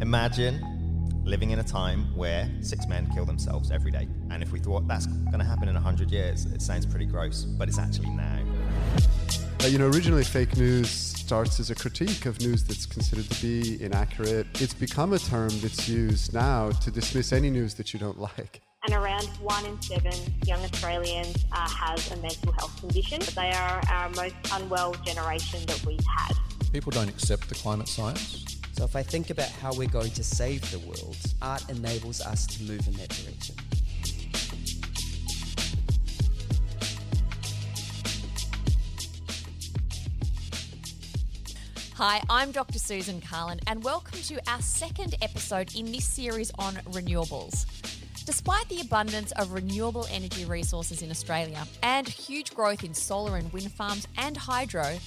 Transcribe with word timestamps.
Imagine 0.00 0.64
living 1.24 1.50
in 1.50 1.58
a 1.58 1.64
time 1.64 2.16
where 2.16 2.48
six 2.60 2.86
men 2.86 3.10
kill 3.12 3.24
themselves 3.24 3.72
every 3.72 3.90
day. 3.90 4.06
And 4.30 4.44
if 4.44 4.52
we 4.52 4.60
thought 4.60 4.86
that's 4.86 5.06
going 5.06 5.40
to 5.40 5.44
happen 5.44 5.68
in 5.68 5.74
100 5.74 6.10
years, 6.10 6.46
it 6.46 6.62
sounds 6.62 6.86
pretty 6.86 7.04
gross, 7.04 7.42
but 7.44 7.68
it's 7.68 7.80
actually 7.80 8.10
now. 8.10 8.38
Uh, 9.60 9.66
you 9.66 9.76
know, 9.76 9.88
originally 9.88 10.22
fake 10.22 10.56
news 10.56 10.88
starts 10.88 11.58
as 11.58 11.70
a 11.70 11.74
critique 11.74 12.26
of 12.26 12.40
news 12.40 12.62
that's 12.62 12.86
considered 12.86 13.28
to 13.28 13.42
be 13.42 13.82
inaccurate. 13.82 14.46
It's 14.60 14.72
become 14.72 15.12
a 15.12 15.18
term 15.18 15.50
that's 15.60 15.88
used 15.88 16.32
now 16.32 16.70
to 16.70 16.90
dismiss 16.92 17.32
any 17.32 17.50
news 17.50 17.74
that 17.74 17.92
you 17.92 17.98
don't 17.98 18.20
like. 18.20 18.62
And 18.84 18.94
around 18.94 19.26
one 19.42 19.66
in 19.66 19.82
seven 19.82 20.14
young 20.46 20.60
Australians 20.60 21.44
uh, 21.50 21.68
has 21.68 22.12
a 22.12 22.16
mental 22.18 22.52
health 22.52 22.78
condition. 22.78 23.20
They 23.34 23.50
are 23.50 23.82
our 23.90 24.08
most 24.10 24.36
unwell 24.52 24.94
generation 25.04 25.58
that 25.66 25.84
we've 25.84 25.98
had. 26.06 26.36
People 26.72 26.92
don't 26.92 27.08
accept 27.08 27.48
the 27.48 27.56
climate 27.56 27.88
science. 27.88 28.57
So 28.78 28.84
if 28.84 28.94
I 28.94 29.02
think 29.02 29.30
about 29.30 29.48
how 29.48 29.72
we're 29.74 29.88
going 29.88 30.12
to 30.12 30.22
save 30.22 30.60
the 30.70 30.78
world, 30.78 31.16
art 31.42 31.68
enables 31.68 32.20
us 32.20 32.46
to 32.46 32.62
move 32.62 32.86
in 32.86 32.92
that 32.92 33.08
direction. 33.08 33.56
Hi, 41.96 42.22
I'm 42.30 42.52
Dr. 42.52 42.78
Susan 42.78 43.20
Carland, 43.20 43.62
and 43.66 43.82
welcome 43.82 44.20
to 44.20 44.38
our 44.48 44.62
second 44.62 45.16
episode 45.22 45.74
in 45.74 45.90
this 45.90 46.04
series 46.04 46.52
on 46.56 46.74
renewables. 46.92 47.66
Despite 48.26 48.68
the 48.68 48.80
abundance 48.80 49.32
of 49.32 49.52
renewable 49.52 50.06
energy 50.08 50.44
resources 50.44 51.02
in 51.02 51.10
Australia 51.10 51.66
and 51.82 52.06
huge 52.06 52.54
growth 52.54 52.84
in 52.84 52.94
solar 52.94 53.38
and 53.38 53.52
wind 53.52 53.72
farms 53.72 54.06
and 54.16 54.36
hydro, 54.36 54.98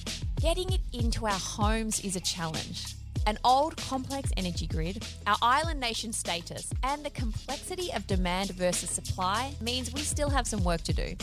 getting 0.42 0.70
it 0.70 0.82
into 0.92 1.24
our 1.24 1.32
homes 1.32 2.00
is 2.00 2.16
a 2.16 2.20
challenge. 2.20 2.96
An 3.26 3.38
old, 3.44 3.76
complex 3.76 4.30
energy 4.36 4.66
grid, 4.66 5.06
our 5.26 5.36
island 5.42 5.78
nation 5.78 6.12
status, 6.12 6.70
and 6.82 7.04
the 7.04 7.10
complexity 7.10 7.92
of 7.92 8.06
demand 8.06 8.50
versus 8.50 8.90
supply 8.90 9.54
means 9.60 9.92
we 9.92 10.00
still 10.00 10.28
have 10.30 10.46
some 10.46 10.64
work 10.64 10.82
to 10.82 10.92
do. 10.92 11.14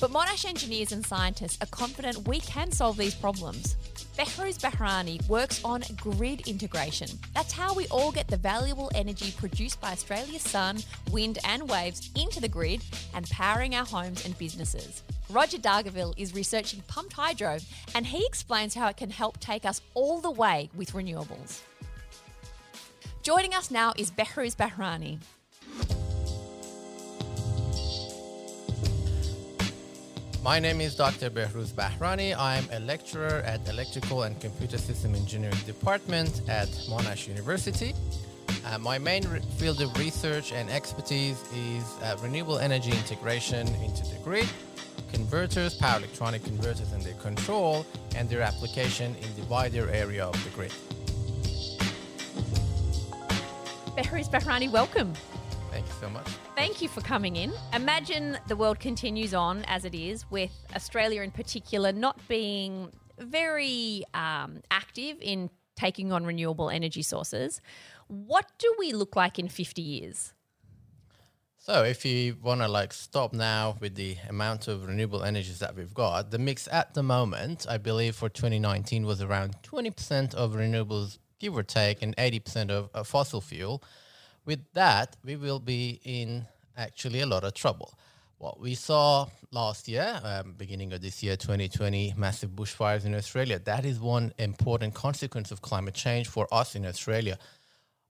But 0.00 0.10
Monash 0.10 0.44
engineers 0.44 0.92
and 0.92 1.04
scientists 1.04 1.58
are 1.60 1.66
confident 1.66 2.28
we 2.28 2.40
can 2.40 2.70
solve 2.70 2.96
these 2.96 3.14
problems. 3.14 3.76
Behrouz 4.16 4.58
Bahrani 4.58 5.26
works 5.28 5.60
on 5.64 5.82
grid 6.00 6.46
integration. 6.46 7.08
That's 7.34 7.52
how 7.52 7.74
we 7.74 7.88
all 7.88 8.12
get 8.12 8.28
the 8.28 8.36
valuable 8.36 8.90
energy 8.94 9.32
produced 9.36 9.80
by 9.80 9.92
Australia's 9.92 10.42
sun, 10.42 10.78
wind, 11.10 11.38
and 11.44 11.68
waves 11.68 12.10
into 12.14 12.40
the 12.40 12.48
grid 12.48 12.80
and 13.14 13.28
powering 13.30 13.74
our 13.74 13.86
homes 13.86 14.24
and 14.24 14.38
businesses. 14.38 15.02
Roger 15.30 15.58
Dargaville 15.58 16.12
is 16.16 16.34
researching 16.34 16.82
pumped 16.86 17.14
hydro, 17.14 17.58
and 17.94 18.06
he 18.06 18.24
explains 18.26 18.74
how 18.74 18.88
it 18.88 18.96
can 18.96 19.10
help 19.10 19.40
take 19.40 19.64
us 19.64 19.80
all 19.94 20.20
the 20.20 20.30
way 20.30 20.68
with 20.74 20.92
renewables. 20.92 21.60
Joining 23.22 23.54
us 23.54 23.70
now 23.70 23.94
is 23.96 24.10
Behruz 24.10 24.54
Bahrani. 24.54 25.18
My 30.42 30.58
name 30.58 30.82
is 30.82 30.94
Dr. 30.94 31.30
Behruz 31.30 31.72
Bahrani. 31.72 32.36
I'm 32.38 32.68
a 32.70 32.80
lecturer 32.80 33.42
at 33.46 33.66
Electrical 33.66 34.24
and 34.24 34.38
Computer 34.42 34.76
System 34.76 35.14
Engineering 35.14 35.56
Department 35.64 36.42
at 36.50 36.68
Monash 36.90 37.26
University. 37.28 37.94
Uh, 38.66 38.76
my 38.78 38.98
main 38.98 39.26
re- 39.28 39.40
field 39.56 39.80
of 39.80 39.96
research 39.98 40.52
and 40.52 40.68
expertise 40.68 41.42
is 41.54 41.84
uh, 42.02 42.14
renewable 42.22 42.58
energy 42.58 42.90
integration 42.90 43.66
into 43.76 44.02
the 44.04 44.18
grid, 44.22 44.46
converters, 45.14 45.74
power 45.74 45.98
electronic 45.98 46.42
converters 46.44 46.92
and 46.92 47.00
their 47.02 47.14
control, 47.14 47.86
and 48.16 48.28
their 48.28 48.42
application 48.42 49.14
in 49.14 49.34
the 49.40 49.44
wider 49.48 49.88
area 49.90 50.24
of 50.24 50.44
the 50.44 50.50
grid. 50.50 50.72
Behrouz 53.96 54.28
Bahrani, 54.28 54.70
welcome. 54.70 55.14
Thank 55.70 55.86
you 55.86 55.92
so 56.00 56.10
much. 56.10 56.26
Thank 56.56 56.82
you 56.82 56.88
for 56.88 57.00
coming 57.00 57.36
in. 57.36 57.52
Imagine 57.72 58.38
the 58.48 58.56
world 58.56 58.80
continues 58.80 59.34
on 59.34 59.64
as 59.66 59.84
it 59.84 59.94
is, 59.94 60.28
with 60.30 60.52
Australia 60.74 61.22
in 61.22 61.30
particular 61.30 61.92
not 61.92 62.20
being 62.28 62.90
very 63.18 64.04
um, 64.14 64.62
active 64.70 65.16
in 65.20 65.48
taking 65.76 66.12
on 66.12 66.24
renewable 66.24 66.70
energy 66.70 67.02
sources. 67.02 67.60
What 68.08 68.46
do 68.58 68.74
we 68.78 68.92
look 68.92 69.16
like 69.16 69.38
in 69.38 69.48
50 69.48 69.80
years? 69.80 70.33
So 71.66 71.82
if 71.82 72.04
you 72.04 72.36
want 72.42 72.60
to 72.60 72.68
like 72.68 72.92
stop 72.92 73.32
now 73.32 73.78
with 73.80 73.94
the 73.94 74.18
amount 74.28 74.68
of 74.68 74.84
renewable 74.84 75.22
energies 75.24 75.60
that 75.60 75.74
we've 75.74 75.94
got, 75.94 76.30
the 76.30 76.38
mix 76.38 76.68
at 76.70 76.92
the 76.92 77.02
moment, 77.02 77.64
I 77.66 77.78
believe 77.78 78.16
for 78.16 78.28
2019 78.28 79.06
was 79.06 79.22
around 79.22 79.56
20% 79.62 80.34
of 80.34 80.52
renewables, 80.52 81.16
give 81.38 81.56
or 81.56 81.62
take, 81.62 82.02
and 82.02 82.14
80% 82.18 82.68
of 82.68 82.90
uh, 82.92 83.02
fossil 83.02 83.40
fuel. 83.40 83.82
With 84.44 84.60
that, 84.74 85.16
we 85.24 85.36
will 85.36 85.58
be 85.58 86.02
in 86.04 86.44
actually 86.76 87.20
a 87.20 87.26
lot 87.26 87.44
of 87.44 87.54
trouble. 87.54 87.94
What 88.36 88.60
we 88.60 88.74
saw 88.74 89.28
last 89.50 89.88
year, 89.88 90.20
um, 90.22 90.52
beginning 90.58 90.92
of 90.92 91.00
this 91.00 91.22
year, 91.22 91.34
2020, 91.34 92.12
massive 92.14 92.50
bushfires 92.50 93.06
in 93.06 93.14
Australia, 93.14 93.58
that 93.60 93.86
is 93.86 93.98
one 93.98 94.34
important 94.36 94.92
consequence 94.92 95.50
of 95.50 95.62
climate 95.62 95.94
change 95.94 96.28
for 96.28 96.46
us 96.52 96.74
in 96.74 96.84
Australia. 96.84 97.38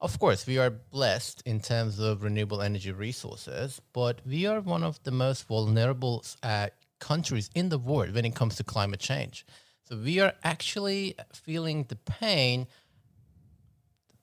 Of 0.05 0.19
course, 0.19 0.47
we 0.47 0.59
are 0.59 0.69
blessed 0.69 1.43
in 1.47 1.61
terms 1.61 1.99
of 1.99 2.23
renewable 2.23 2.61
energy 2.61 2.93
resources, 2.93 3.81
but 3.95 4.21
we 4.27 4.45
are 4.45 4.61
one 4.61 4.85
of 4.85 5.03
the 5.03 5.11
most 5.11 5.47
vulnerable 5.47 6.23
uh, 6.43 6.67
countries 6.99 7.49
in 7.55 7.71
the 7.71 7.79
world 7.79 8.15
when 8.15 8.27
it 8.27 8.35
comes 8.35 8.57
to 8.57 8.65
climate 8.65 9.01
change. 9.01 9.47
So 9.89 9.97
we 9.97 10.21
are 10.21 10.35
actually 10.45 11.15
feeling 11.33 11.87
the 11.89 11.97
pain. 11.97 12.67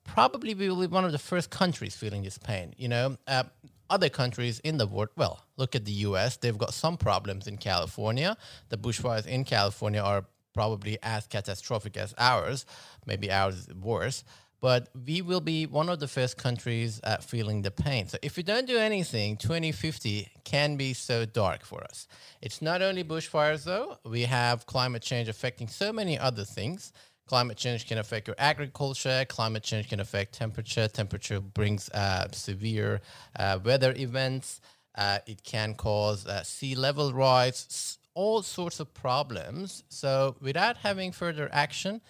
Probably 0.03 0.53
we 0.53 0.69
will 0.69 0.81
be 0.81 0.85
one 0.85 1.03
of 1.03 1.13
the 1.13 1.17
first 1.17 1.49
countries 1.49 1.95
feeling 1.95 2.21
this 2.21 2.37
pain. 2.37 2.75
You 2.77 2.87
know, 2.87 3.17
uh, 3.27 3.45
other 3.89 4.09
countries 4.09 4.59
in 4.59 4.77
the 4.77 4.85
world, 4.85 5.09
well, 5.17 5.43
look 5.57 5.75
at 5.75 5.85
the 5.85 6.05
US, 6.09 6.37
they've 6.37 6.59
got 6.59 6.75
some 6.75 6.95
problems 6.95 7.47
in 7.47 7.57
California. 7.57 8.37
The 8.69 8.77
bushfires 8.77 9.25
in 9.25 9.45
California 9.45 10.01
are 10.01 10.25
probably 10.53 10.99
as 11.01 11.25
catastrophic 11.25 11.97
as 11.97 12.13
ours, 12.19 12.67
maybe 13.07 13.31
ours 13.31 13.55
is 13.55 13.73
worse. 13.73 14.23
But 14.61 14.89
we 15.07 15.23
will 15.23 15.41
be 15.41 15.65
one 15.65 15.89
of 15.89 15.99
the 15.99 16.07
first 16.07 16.37
countries 16.37 17.01
at 17.03 17.23
feeling 17.23 17.63
the 17.63 17.71
pain. 17.71 18.07
So 18.07 18.19
if 18.21 18.37
we 18.37 18.43
don't 18.43 18.67
do 18.67 18.77
anything, 18.77 19.37
2050 19.37 20.29
can 20.43 20.77
be 20.77 20.93
so 20.93 21.25
dark 21.25 21.65
for 21.65 21.83
us. 21.83 22.07
It's 22.41 22.61
not 22.61 22.83
only 22.83 23.03
bushfires, 23.03 23.63
though. 23.63 23.97
We 24.05 24.21
have 24.21 24.67
climate 24.67 25.01
change 25.01 25.27
affecting 25.27 25.67
so 25.67 25.91
many 25.91 26.17
other 26.17 26.45
things. 26.45 26.93
Climate 27.27 27.57
change 27.57 27.87
can 27.87 27.97
affect 27.97 28.27
your 28.27 28.35
agriculture. 28.37 29.25
Climate 29.29 29.63
change 29.63 29.89
can 29.89 29.99
affect 29.99 30.33
temperature. 30.33 30.87
Temperature 30.87 31.39
brings 31.39 31.89
uh, 31.89 32.27
severe 32.31 33.01
uh, 33.39 33.57
weather 33.63 33.93
events. 33.97 34.61
Uh, 34.95 35.19
it 35.25 35.41
can 35.43 35.73
cause 35.73 36.27
uh, 36.27 36.43
sea 36.43 36.75
level 36.75 37.13
rise, 37.13 37.97
all 38.13 38.41
sorts 38.41 38.79
of 38.79 38.93
problems. 38.93 39.83
So, 39.87 40.35
without 40.41 40.77
having 40.77 41.13
further 41.13 41.49
action, 41.53 42.01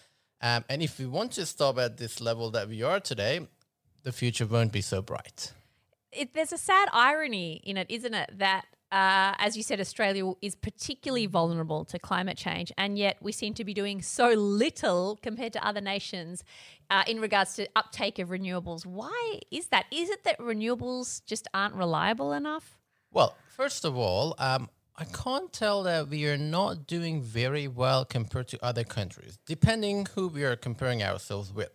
um, 0.42 0.66
and 0.70 0.82
if 0.82 1.00
we 1.00 1.06
want 1.06 1.32
to 1.34 1.46
stop 1.46 1.78
at 1.78 1.98
this 1.98 2.20
level 2.20 2.52
that 2.52 2.68
we 2.68 2.82
are 2.84 3.00
today, 3.00 3.48
the 4.04 4.12
future 4.12 4.46
won't 4.46 4.72
be 4.72 4.82
so 4.82 5.02
bright. 5.02 5.54
It, 6.12 6.34
there's 6.34 6.52
a 6.52 6.58
sad 6.58 6.90
irony 6.92 7.62
in 7.64 7.78
it, 7.78 7.88
isn't 7.90 8.14
it? 8.14 8.38
That, 8.40 8.66
uh, 8.92 9.36
as 9.38 9.56
you 9.56 9.64
said, 9.64 9.80
Australia 9.80 10.34
is 10.42 10.56
particularly 10.56 11.26
vulnerable 11.26 11.86
to 11.86 12.00
climate 12.00 12.38
change, 12.38 12.72
and 12.78 12.98
yet 12.98 13.18
we 13.22 13.32
seem 13.32 13.54
to 13.54 13.64
be 13.64 13.74
doing 13.74 14.02
so 14.02 14.30
little 14.30 15.18
compared 15.22 15.54
to 15.54 15.66
other 15.66 15.80
nations 15.80 16.44
uh, 16.90 17.04
in 17.08 17.22
regards 17.22 17.56
to 17.56 17.68
uptake 17.76 18.20
of 18.20 18.30
renewables. 18.30 18.86
Why 18.86 19.40
is 19.52 19.68
that? 19.68 19.86
Is 19.92 20.10
it 20.10 20.24
that 20.26 20.40
renewables 20.40 21.24
just 21.26 21.48
aren't 21.54 21.76
reliable 21.76 22.34
enough? 22.34 22.78
Well, 23.14 23.36
first 23.56 23.86
of 23.86 23.96
all, 23.96 24.36
um, 24.40 24.70
I 24.98 25.06
can't 25.06 25.52
tell 25.52 25.84
that 25.84 26.10
we 26.10 26.28
are 26.28 26.38
not 26.38 26.86
doing 26.86 27.22
very 27.22 27.68
well 27.68 28.06
compared 28.06 28.48
to 28.50 28.64
other 28.64 28.84
countries, 28.84 29.40
depending 29.46 30.08
who 30.16 30.28
we 30.28 30.44
are 30.44 30.56
comparing 30.56 31.02
ourselves 31.02 31.52
with. 31.54 31.72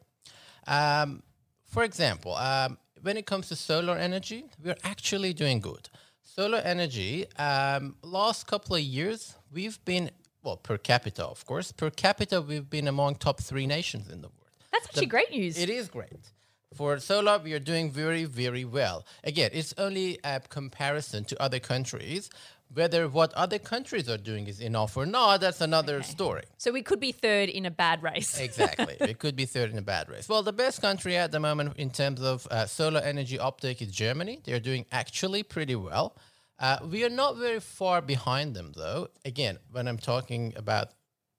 Um, 0.66 1.22
for 1.65 1.82
example, 1.82 2.35
um, 2.35 2.79
when 3.02 3.17
it 3.17 3.26
comes 3.26 3.49
to 3.49 3.56
solar 3.56 3.96
energy, 3.96 4.44
we're 4.62 4.76
actually 4.85 5.32
doing 5.32 5.61
good. 5.61 5.88
Solar 6.23 6.58
energy, 6.58 7.26
um, 7.38 7.96
last 8.02 8.46
couple 8.46 8.76
of 8.76 8.82
years, 8.82 9.35
we've 9.52 9.82
been, 9.85 10.11
well, 10.43 10.56
per 10.56 10.76
capita, 10.76 11.25
of 11.25 11.44
course, 11.46 11.73
per 11.73 11.91
capita, 11.91 12.41
we've 12.41 12.69
been 12.69 12.88
among 12.88 13.17
top 13.17 13.41
three 13.41 13.67
nations 13.67 14.11
in 14.11 14.20
the 14.20 14.29
world. 14.29 14.50
That's 14.73 14.87
actually 14.87 15.06
great 15.06 15.31
news. 15.31 15.58
It 15.58 15.70
is 15.70 15.88
great. 15.88 16.32
For 16.75 16.99
solar, 16.99 17.38
we 17.38 17.55
are 17.55 17.58
doing 17.58 17.91
very, 17.91 18.25
very 18.25 18.64
well. 18.64 19.06
Again, 19.25 19.50
it's 19.55 19.73
only 19.79 20.19
a 20.25 20.41
comparison 20.41 21.25
to 21.25 21.43
other 21.43 21.58
countries. 21.58 22.29
Whether 22.73 23.09
what 23.09 23.33
other 23.35 23.59
countries 23.59 24.09
are 24.09 24.19
doing 24.19 24.49
is 24.49 24.61
enough 24.61 24.97
or 24.97 25.07
not, 25.07 25.41
that's 25.41 25.61
another 25.61 26.03
story. 26.03 26.43
so 26.59 26.73
we 26.73 26.83
could 26.83 27.01
be 27.01 27.13
third 27.13 27.49
in 27.49 27.65
a 27.65 27.71
bad 27.71 28.03
race. 28.03 28.39
Exactly. 28.47 28.97
We 29.01 29.15
could 29.15 29.37
be 29.37 29.47
third 29.47 29.71
in 29.71 29.79
a 29.79 29.83
bad 29.83 30.09
race. 30.09 30.29
Well, 30.29 30.43
the 30.43 30.53
best 30.53 30.81
country 30.83 31.17
at 31.17 31.31
the 31.33 31.41
moment 31.41 31.77
in 31.77 31.91
terms 31.91 32.21
of 32.21 32.47
uh, 32.51 32.67
solar 32.67 33.01
energy 33.01 33.39
uptake 33.39 33.81
is 33.81 33.91
Germany. 33.93 34.41
They're 34.45 34.61
doing 34.61 34.85
actually 34.93 35.43
pretty 35.43 35.77
well. 35.77 36.17
Uh, 36.59 36.79
we 36.91 37.05
are 37.05 37.11
not 37.11 37.37
very 37.37 37.61
far 37.61 38.01
behind 38.01 38.55
them, 38.55 38.73
though. 38.77 39.09
Again, 39.25 39.59
when 39.71 39.87
I'm 39.89 39.99
talking 39.99 40.53
about 40.57 40.89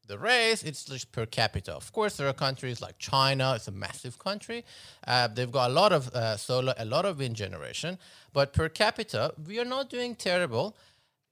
the 0.08 0.18
race, 0.18 0.64
it's 0.64 0.86
just 0.86 1.12
per 1.12 1.26
capita. 1.26 1.74
Of 1.74 1.92
course, 1.92 2.18
there 2.18 2.28
are 2.28 2.34
countries 2.34 2.82
like 2.82 2.98
China, 2.98 3.54
it's 3.56 3.68
a 3.68 3.72
massive 3.72 4.18
country. 4.20 4.64
Uh, 5.06 5.28
they've 5.28 5.52
got 5.52 5.70
a 5.70 5.74
lot 5.74 5.92
of 5.92 6.08
uh, 6.10 6.38
solar, 6.38 6.74
a 6.78 6.86
lot 6.86 7.06
of 7.06 7.20
wind 7.20 7.36
generation, 7.36 7.98
but 8.32 8.54
per 8.54 8.70
capita, 8.70 9.34
we 9.48 9.60
are 9.60 9.66
not 9.66 9.90
doing 9.90 10.16
terrible. 10.16 10.76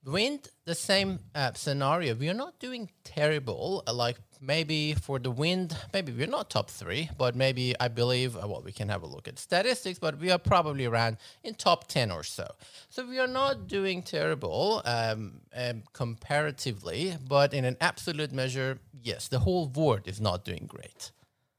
Wind, 0.05 0.49
the 0.65 0.75
same 0.75 1.19
uh, 1.33 1.53
scenario. 1.53 2.13
We 2.13 2.29
are 2.29 2.35
not 2.35 2.59
doing 2.59 2.89
terrible. 3.03 3.83
uh, 3.87 3.93
like 3.93 4.17
maybe 4.39 4.93
for 4.93 5.17
the 5.17 5.31
wind, 5.31 5.75
maybe 5.93 6.11
we're 6.11 6.27
not 6.27 6.49
top 6.49 6.69
three, 6.69 7.09
but 7.17 7.35
maybe 7.35 7.73
I 7.79 7.87
believe, 7.87 8.35
uh, 8.35 8.47
well, 8.47 8.61
we 8.63 8.71
can 8.71 8.89
have 8.89 9.01
a 9.01 9.07
look 9.07 9.27
at 9.27 9.39
statistics, 9.39 9.97
but 9.97 10.19
we 10.19 10.29
are 10.29 10.37
probably 10.37 10.85
around 10.85 11.17
in 11.43 11.55
top 11.55 11.87
10 11.87 12.11
or 12.11 12.23
so. 12.23 12.47
So 12.89 13.07
we 13.07 13.19
are 13.19 13.27
not 13.27 13.67
doing 13.67 14.03
terrible 14.03 14.83
um, 14.85 15.41
um, 15.55 15.83
comparatively, 15.93 17.17
but 17.27 17.53
in 17.53 17.65
an 17.65 17.77
absolute 17.81 18.31
measure, 18.31 18.79
yes, 19.01 19.27
the 19.27 19.39
whole 19.39 19.67
world 19.67 20.07
is 20.07 20.21
not 20.21 20.45
doing 20.45 20.65
great. 20.67 21.11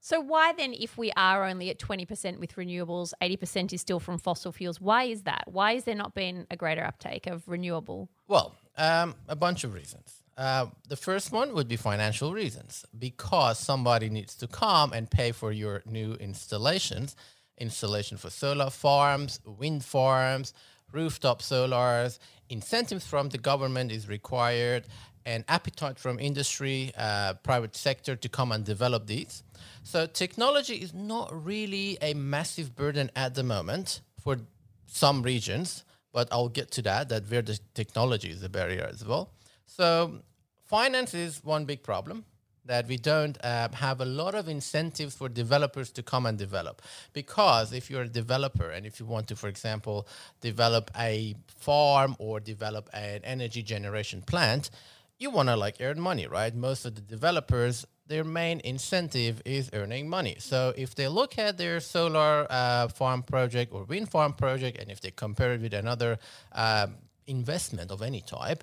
So 0.06 0.20
why 0.20 0.52
then, 0.52 0.72
if 0.72 0.96
we 0.96 1.10
are 1.16 1.44
only 1.44 1.68
at 1.68 1.80
20% 1.80 2.38
with 2.38 2.54
renewables, 2.54 3.12
80% 3.20 3.72
is 3.72 3.80
still 3.80 3.98
from 3.98 4.18
fossil 4.18 4.52
fuels, 4.52 4.80
why 4.80 5.02
is 5.02 5.22
that? 5.22 5.42
Why 5.46 5.72
is 5.72 5.82
there 5.82 5.96
not 5.96 6.14
been 6.14 6.46
a 6.48 6.56
greater 6.56 6.84
uptake 6.84 7.26
of 7.26 7.42
renewable? 7.48 8.08
Well, 8.28 8.54
um, 8.78 9.16
a 9.26 9.34
bunch 9.34 9.64
of 9.64 9.74
reasons. 9.74 10.22
Uh, 10.38 10.66
the 10.88 10.94
first 10.94 11.32
one 11.32 11.54
would 11.54 11.66
be 11.66 11.74
financial 11.74 12.32
reasons, 12.32 12.84
because 12.96 13.58
somebody 13.58 14.08
needs 14.08 14.36
to 14.36 14.46
come 14.46 14.92
and 14.92 15.10
pay 15.10 15.32
for 15.32 15.50
your 15.50 15.82
new 15.86 16.12
installations, 16.20 17.16
installation 17.58 18.16
for 18.16 18.30
solar 18.30 18.70
farms, 18.70 19.40
wind 19.44 19.84
farms, 19.84 20.54
rooftop 20.92 21.42
solars. 21.42 22.20
Incentives 22.48 23.04
from 23.04 23.30
the 23.30 23.38
government 23.38 23.90
is 23.90 24.08
required, 24.08 24.84
and 25.26 25.44
appetite 25.48 25.98
from 25.98 26.18
industry, 26.18 26.92
uh, 26.96 27.34
private 27.42 27.76
sector 27.76 28.16
to 28.16 28.28
come 28.28 28.52
and 28.52 28.64
develop 28.64 29.06
these. 29.06 29.42
So 29.82 30.06
technology 30.06 30.76
is 30.76 30.94
not 30.94 31.28
really 31.44 31.98
a 32.00 32.14
massive 32.14 32.74
burden 32.76 33.10
at 33.16 33.34
the 33.34 33.42
moment 33.42 34.00
for 34.22 34.38
some 34.86 35.22
regions, 35.22 35.84
but 36.12 36.28
I'll 36.30 36.48
get 36.48 36.70
to 36.72 36.82
that, 36.82 37.08
that 37.08 37.28
where 37.28 37.42
the 37.42 37.58
technology 37.74 38.30
is 38.30 38.42
a 38.42 38.48
barrier 38.48 38.88
as 38.90 39.04
well. 39.04 39.32
So 39.66 40.22
finance 40.64 41.12
is 41.12 41.44
one 41.44 41.64
big 41.64 41.82
problem 41.82 42.24
that 42.66 42.86
we 42.88 42.96
don't 42.96 43.38
uh, 43.44 43.68
have 43.74 44.00
a 44.00 44.04
lot 44.04 44.34
of 44.34 44.48
incentives 44.48 45.14
for 45.14 45.28
developers 45.28 45.90
to 45.92 46.02
come 46.02 46.26
and 46.26 46.36
develop. 46.36 46.82
Because 47.12 47.72
if 47.72 47.90
you're 47.90 48.02
a 48.02 48.08
developer 48.08 48.70
and 48.70 48.84
if 48.86 48.98
you 48.98 49.06
want 49.06 49.28
to, 49.28 49.36
for 49.36 49.48
example, 49.48 50.06
develop 50.40 50.90
a 50.98 51.34
farm 51.46 52.16
or 52.18 52.40
develop 52.40 52.90
an 52.92 53.20
energy 53.24 53.62
generation 53.62 54.22
plant, 54.22 54.70
you 55.18 55.30
want 55.30 55.48
to 55.48 55.56
like 55.56 55.76
earn 55.80 56.00
money, 56.00 56.26
right? 56.26 56.54
Most 56.54 56.84
of 56.84 56.94
the 56.94 57.00
developers, 57.00 57.86
their 58.06 58.24
main 58.24 58.60
incentive 58.64 59.40
is 59.44 59.70
earning 59.72 60.08
money. 60.08 60.36
So 60.38 60.72
if 60.76 60.94
they 60.94 61.08
look 61.08 61.38
at 61.38 61.56
their 61.58 61.80
solar 61.80 62.46
uh, 62.50 62.88
farm 62.88 63.22
project 63.22 63.72
or 63.72 63.84
wind 63.84 64.10
farm 64.10 64.34
project, 64.34 64.78
and 64.78 64.90
if 64.90 65.00
they 65.00 65.10
compare 65.10 65.54
it 65.54 65.60
with 65.60 65.74
another 65.74 66.18
um, 66.52 66.96
investment 67.26 67.90
of 67.90 68.02
any 68.02 68.20
type, 68.20 68.62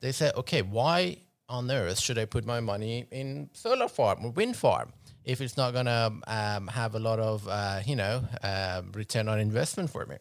they 0.00 0.12
say, 0.12 0.30
okay, 0.36 0.62
why 0.62 1.16
on 1.48 1.70
earth 1.70 2.00
should 2.00 2.18
I 2.18 2.24
put 2.26 2.44
my 2.44 2.60
money 2.60 3.06
in 3.10 3.50
solar 3.52 3.88
farm 3.88 4.24
or 4.24 4.30
wind 4.30 4.56
farm 4.56 4.92
if 5.24 5.40
it's 5.40 5.56
not 5.56 5.72
going 5.72 5.86
to 5.86 6.12
um, 6.26 6.68
have 6.68 6.94
a 6.94 6.98
lot 6.98 7.18
of, 7.18 7.48
uh, 7.48 7.80
you 7.84 7.96
know, 7.96 8.22
uh, 8.42 8.82
return 8.92 9.28
on 9.28 9.40
investment 9.40 9.90
for 9.90 10.04
me? 10.06 10.16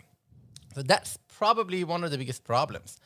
So 0.75 0.81
that's 0.81 1.17
probably 1.37 1.83
one 1.83 2.03
of 2.03 2.11
the 2.11 2.17
biggest 2.17 2.43
problems. 2.43 2.99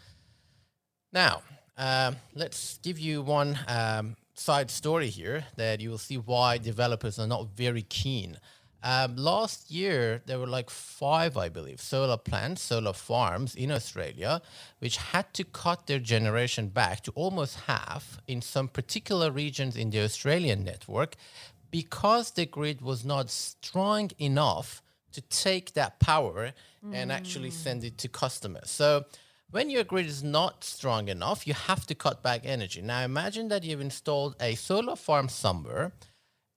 Now, 1.12 1.42
um, 1.78 2.16
let's 2.34 2.80
give 2.80 3.00
you 3.00 3.22
one 3.22 3.58
um, 3.68 4.16
side 4.34 4.70
story 4.72 5.10
here 5.10 5.46
that 5.56 5.80
you 5.82 5.90
will 5.90 5.98
see 5.98 6.18
why 6.18 6.58
developers 6.58 7.20
are 7.20 7.28
not 7.28 7.50
very 7.56 7.84
keen. 7.84 8.38
Um, 8.84 9.16
last 9.16 9.72
year, 9.72 10.22
there 10.28 10.40
were 10.40 10.48
like 10.48 10.70
five, 10.70 11.36
I 11.36 11.50
believe, 11.50 11.82
solar 11.82 12.18
plants, 12.18 12.62
solar 12.62 12.94
farms 12.94 13.56
in 13.56 13.72
Australia, 13.72 14.42
which 14.80 14.98
had 14.98 15.34
to 15.34 15.44
cut 15.44 15.88
their 15.88 16.00
generation 16.00 16.70
back 16.70 17.02
to 17.04 17.12
almost 17.16 17.62
half 17.68 18.20
in 18.28 18.42
some 18.42 18.68
particular 18.68 19.32
regions 19.32 19.76
in 19.76 19.90
the 19.90 20.02
Australian 20.02 20.64
network 20.64 21.16
because 21.72 22.32
the 22.32 22.46
grid 22.46 22.82
was 22.82 23.04
not 23.04 23.30
strong 23.30 24.12
enough 24.20 24.82
to 25.12 25.22
take 25.22 25.74
that 25.74 26.00
power 26.00 26.54
and 26.94 27.12
actually 27.12 27.50
send 27.52 27.84
it 27.84 27.98
to 27.98 28.08
customers. 28.08 28.70
So 28.70 29.06
when 29.52 29.70
your 29.70 29.84
grid 29.84 30.06
is 30.06 30.24
not 30.24 30.64
strong 30.64 31.08
enough, 31.08 31.48
you 31.48 31.54
have 31.54 31.86
to 31.88 31.96
cut 31.96 32.22
back 32.22 32.42
energy. 32.44 32.82
Now 32.82 33.02
imagine 33.04 33.48
that 33.50 33.64
you've 33.64 33.82
installed 33.82 34.36
a 34.40 34.56
solar 34.56 34.96
farm 34.96 35.30
somewhere, 35.30 35.94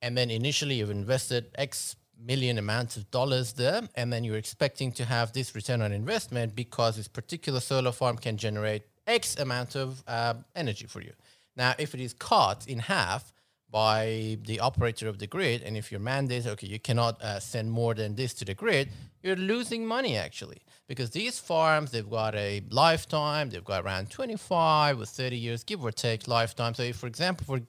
and 0.01 0.17
then 0.17 0.29
initially 0.29 0.75
you've 0.75 0.89
invested 0.89 1.45
X 1.55 1.95
million 2.23 2.57
amounts 2.57 2.97
of 2.97 3.09
dollars 3.11 3.53
there, 3.53 3.81
and 3.95 4.11
then 4.11 4.23
you're 4.23 4.37
expecting 4.37 4.91
to 4.93 5.05
have 5.05 5.31
this 5.33 5.55
return 5.55 5.81
on 5.81 5.91
investment 5.91 6.55
because 6.55 6.97
this 6.97 7.07
particular 7.07 7.59
solar 7.59 7.91
farm 7.91 8.17
can 8.17 8.37
generate 8.37 8.83
X 9.07 9.37
amount 9.37 9.75
of 9.75 10.03
uh, 10.07 10.35
energy 10.55 10.85
for 10.85 11.01
you. 11.01 11.13
Now, 11.55 11.73
if 11.77 11.93
it 11.93 11.99
is 11.99 12.13
cut 12.13 12.67
in 12.67 12.79
half 12.79 13.33
by 13.71 14.37
the 14.45 14.59
operator 14.59 15.07
of 15.07 15.17
the 15.17 15.27
grid, 15.27 15.61
and 15.61 15.77
if 15.77 15.91
your 15.91 16.01
mandate, 16.01 16.45
okay, 16.45 16.67
you 16.67 16.79
cannot 16.79 17.21
uh, 17.21 17.39
send 17.39 17.71
more 17.71 17.93
than 17.93 18.15
this 18.15 18.33
to 18.35 18.45
the 18.45 18.53
grid, 18.53 18.89
you're 19.23 19.37
losing 19.37 19.85
money 19.85 20.17
actually 20.17 20.61
because 20.87 21.11
these 21.11 21.39
farms 21.39 21.91
they've 21.91 22.09
got 22.09 22.35
a 22.35 22.61
lifetime, 22.69 23.49
they've 23.49 23.63
got 23.63 23.85
around 23.85 24.09
25 24.09 24.99
or 24.99 25.05
30 25.05 25.37
years, 25.37 25.63
give 25.63 25.83
or 25.85 25.91
take 25.91 26.27
lifetime. 26.27 26.73
So, 26.73 26.83
if 26.83 26.97
for 26.97 27.07
example, 27.07 27.45
for 27.45 27.61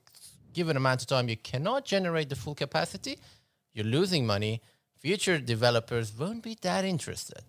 given 0.52 0.76
amount 0.76 1.02
of 1.02 1.06
time 1.06 1.28
you 1.28 1.36
cannot 1.36 1.84
generate 1.84 2.28
the 2.28 2.36
full 2.36 2.56
capacity, 2.56 3.18
you're 3.74 3.86
losing 3.86 4.26
money. 4.26 4.60
Future 4.98 5.38
developers 5.38 6.12
won't 6.16 6.42
be 6.42 6.56
that 6.62 6.84
interested. 6.84 7.42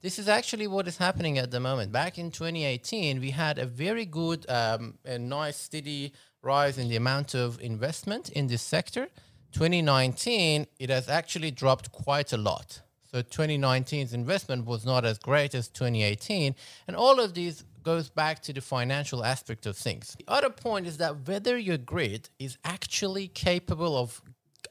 This 0.00 0.18
is 0.18 0.28
actually 0.28 0.66
what 0.66 0.86
is 0.86 0.96
happening 0.96 1.38
at 1.38 1.50
the 1.50 1.60
moment. 1.60 1.90
Back 1.90 2.18
in 2.18 2.30
2018, 2.30 3.20
we 3.20 3.30
had 3.30 3.58
a 3.58 3.66
very 3.66 4.06
good, 4.06 4.48
um, 4.48 4.94
a 5.04 5.18
nice, 5.18 5.56
steady 5.56 6.12
rise 6.42 6.78
in 6.78 6.88
the 6.88 6.96
amount 6.96 7.34
of 7.34 7.60
investment 7.60 8.30
in 8.30 8.46
this 8.46 8.62
sector. 8.62 9.08
2019, 9.52 10.66
it 10.78 10.90
has 10.90 11.08
actually 11.08 11.50
dropped 11.50 11.90
quite 11.92 12.32
a 12.32 12.36
lot. 12.36 12.80
So 13.10 13.22
2019's 13.22 14.12
investment 14.12 14.66
was 14.66 14.84
not 14.84 15.04
as 15.04 15.18
great 15.18 15.54
as 15.54 15.68
2018, 15.68 16.54
and 16.86 16.96
all 16.96 17.18
of 17.18 17.32
these 17.32 17.64
goes 17.82 18.10
back 18.10 18.42
to 18.42 18.52
the 18.52 18.60
financial 18.60 19.24
aspect 19.24 19.64
of 19.64 19.76
things. 19.76 20.14
The 20.18 20.30
other 20.30 20.50
point 20.50 20.86
is 20.86 20.98
that 20.98 21.26
whether 21.26 21.56
your 21.56 21.78
grid 21.78 22.28
is 22.38 22.58
actually 22.64 23.28
capable 23.28 23.96
of 23.96 24.20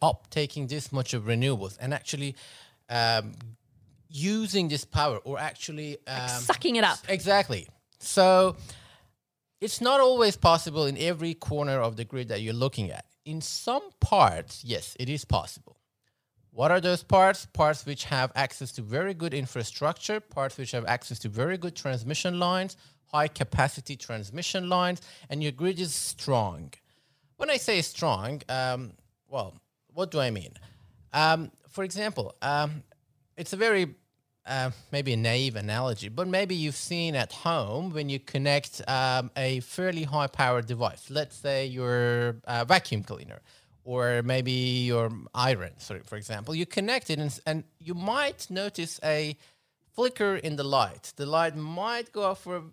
uptaking 0.04 0.70
this 0.70 0.92
much 0.92 1.16
of 1.16 1.24
renewables 1.24 1.78
and 1.80 1.96
actually 1.96 2.36
um, 2.90 3.34
using 4.10 4.68
this 4.68 4.86
power 4.86 5.18
or 5.24 5.40
actually 5.40 5.98
um, 6.06 6.28
Sucking 6.28 6.76
it 6.76 6.84
up. 6.84 7.00
Exactly. 7.10 7.68
So 8.00 8.56
it's 9.60 9.82
not 9.82 10.00
always 10.00 10.38
possible 10.38 10.86
in 10.86 10.98
every 10.98 11.34
corner 11.34 11.80
of 11.82 11.96
the 11.96 12.06
grid 12.06 12.28
that 12.30 12.42
you're 12.42 12.54
looking 12.54 12.92
at. 12.92 13.06
In 13.26 13.42
some 13.42 13.90
parts, 14.00 14.64
yes, 14.64 14.96
it 15.00 15.10
is 15.10 15.26
possible. 15.26 15.78
What 16.52 16.72
are 16.72 16.82
those 16.82 17.04
parts? 17.04 17.46
Parts 17.46 17.86
which 17.86 18.06
have 18.06 18.32
access 18.36 18.72
to 18.74 18.82
very 18.82 19.14
good 19.14 19.34
infrastructure, 19.34 20.20
parts 20.20 20.58
which 20.58 20.72
have 20.72 20.86
access 20.86 21.20
to 21.20 21.30
very 21.30 21.58
good 21.58 21.76
transmission 21.76 22.40
lines, 22.40 22.78
high 23.06 23.28
capacity 23.28 23.96
transmission 23.96 24.70
lines, 24.70 25.02
and 25.30 25.44
your 25.44 25.52
grid 25.52 25.80
is 25.80 25.94
strong. 25.94 26.74
When 27.36 27.50
I 27.50 27.58
say 27.58 27.82
strong, 27.82 28.42
um, 28.50 28.94
well, 29.28 29.56
what 29.94 30.10
do 30.12 30.20
I 30.20 30.32
mean? 30.32 30.54
Um, 31.14 31.52
for 31.70 31.84
example, 31.84 32.36
um, 32.42 32.84
it's 33.36 33.54
a 33.54 33.58
very 33.58 33.96
uh, 34.48 34.72
maybe 34.92 35.14
a 35.14 35.18
naive 35.18 35.56
analogy, 35.56 36.10
but 36.10 36.28
maybe 36.28 36.56
you've 36.56 36.76
seen 36.76 37.16
at 37.16 37.32
home 37.32 37.92
when 37.92 38.10
you 38.10 38.20
connect 38.20 38.82
um, 38.88 39.30
a 39.36 39.60
fairly 39.60 40.04
high 40.04 40.28
powered 40.28 40.66
device. 40.66 41.10
Let's 41.10 41.36
say 41.36 41.66
your 41.66 42.38
uh, 42.46 42.66
vacuum 42.66 43.04
cleaner 43.04 43.42
or 43.84 44.22
maybe 44.24 44.52
your 44.52 45.12
iron, 45.34 45.72
for, 45.80 46.00
for 46.04 46.18
example. 46.18 46.54
You 46.54 46.66
connect 46.66 47.10
it 47.10 47.20
and, 47.20 47.40
and 47.46 47.64
you 47.80 47.94
might 47.94 48.50
notice 48.50 49.00
a 49.04 49.38
flicker 49.96 50.36
in 50.36 50.58
the 50.58 50.64
light. 50.64 51.14
The 51.16 51.26
light 51.26 51.56
might 51.56 52.12
go 52.12 52.24
off 52.24 52.42
for 52.42 52.58
a 52.58 52.64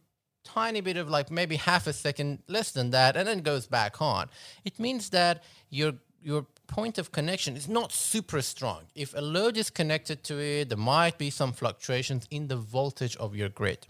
tiny 0.45 0.81
bit 0.81 0.97
of 0.97 1.09
like 1.09 1.31
maybe 1.31 1.57
half 1.57 1.87
a 1.87 1.93
second 1.93 2.43
less 2.49 2.71
than 2.73 2.91
that 2.91 3.17
and 3.17 3.27
then 3.27 3.41
goes 3.41 3.67
back 3.67 4.03
on. 4.03 4.29
It 4.65 4.79
means 4.79 5.11
that 5.11 5.43
your 5.71 5.95
your 6.23 6.47
point 6.67 6.99
of 6.99 7.13
connection 7.13 7.57
is 7.57 7.69
not 7.69 7.93
super 7.93 8.43
strong. 8.43 8.83
If 8.95 9.15
a 9.15 9.21
load 9.21 9.57
is 9.57 9.71
connected 9.71 10.25
to 10.25 10.39
it, 10.39 10.69
there 10.69 10.79
might 10.79 11.19
be 11.19 11.31
some 11.31 11.53
fluctuations 11.53 12.27
in 12.31 12.49
the 12.49 12.57
voltage 12.57 13.17
of 13.17 13.37
your 13.37 13.49
grid. 13.49 13.87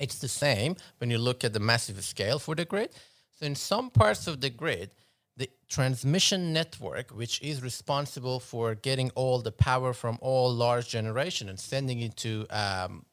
It's 0.00 0.18
the 0.18 0.28
same 0.28 0.76
when 0.98 1.10
you 1.10 1.18
look 1.18 1.44
at 1.44 1.52
the 1.52 1.60
massive 1.60 2.02
scale 2.04 2.38
for 2.38 2.54
the 2.54 2.64
grid. 2.64 2.90
So 3.38 3.46
in 3.46 3.54
some 3.54 3.90
parts 3.90 4.26
of 4.26 4.40
the 4.40 4.50
grid, 4.50 4.90
the 5.36 5.50
transmission 5.68 6.52
network, 6.52 7.10
which 7.10 7.40
is 7.42 7.62
responsible 7.62 8.40
for 8.40 8.74
getting 8.74 9.10
all 9.14 9.40
the 9.40 9.52
power 9.52 9.92
from 9.92 10.18
all 10.20 10.52
large 10.52 10.88
generation 10.88 11.48
and 11.48 11.58
sending 11.58 12.00
it 12.00 12.16
to 12.18 12.46
um, 12.50 13.04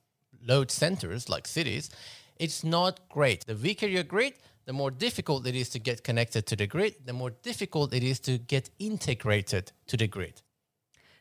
load 0.45 0.71
centers 0.71 1.29
like 1.29 1.47
cities, 1.47 1.89
it's 2.37 2.63
not 2.63 3.07
great. 3.09 3.45
The 3.45 3.55
weaker 3.55 3.87
your 3.87 4.03
grid, 4.03 4.33
the 4.65 4.73
more 4.73 4.91
difficult 4.91 5.47
it 5.47 5.55
is 5.55 5.69
to 5.69 5.79
get 5.79 6.03
connected 6.03 6.45
to 6.47 6.55
the 6.55 6.67
grid, 6.67 6.95
the 7.05 7.13
more 7.13 7.31
difficult 7.31 7.93
it 7.93 8.03
is 8.03 8.19
to 8.21 8.37
get 8.37 8.69
integrated 8.79 9.71
to 9.87 9.97
the 9.97 10.07
grid. 10.07 10.41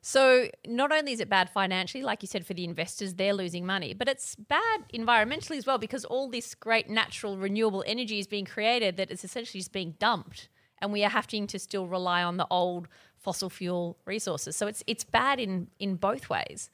So 0.02 0.48
not 0.66 0.92
only 0.92 1.12
is 1.12 1.20
it 1.20 1.28
bad 1.28 1.50
financially, 1.50 2.02
like 2.02 2.22
you 2.22 2.28
said, 2.28 2.46
for 2.46 2.54
the 2.54 2.64
investors, 2.64 3.14
they're 3.14 3.34
losing 3.34 3.66
money, 3.66 3.92
but 3.92 4.08
it's 4.08 4.34
bad 4.34 4.84
environmentally 4.94 5.58
as 5.58 5.66
well 5.66 5.76
because 5.78 6.04
all 6.06 6.30
this 6.30 6.54
great 6.54 6.88
natural 6.88 7.36
renewable 7.36 7.84
energy 7.86 8.18
is 8.18 8.26
being 8.26 8.46
created 8.46 8.96
that 8.96 9.10
is 9.10 9.24
essentially 9.24 9.60
just 9.60 9.72
being 9.72 9.94
dumped, 9.98 10.48
and 10.78 10.92
we 10.92 11.04
are 11.04 11.10
having 11.10 11.46
to 11.48 11.58
still 11.58 11.86
rely 11.86 12.22
on 12.22 12.38
the 12.38 12.46
old 12.50 12.88
fossil 13.18 13.50
fuel 13.50 13.98
resources. 14.06 14.56
So 14.56 14.66
it's 14.66 14.82
it's 14.86 15.04
bad 15.04 15.38
in 15.38 15.68
in 15.78 15.96
both 15.96 16.30
ways. 16.30 16.70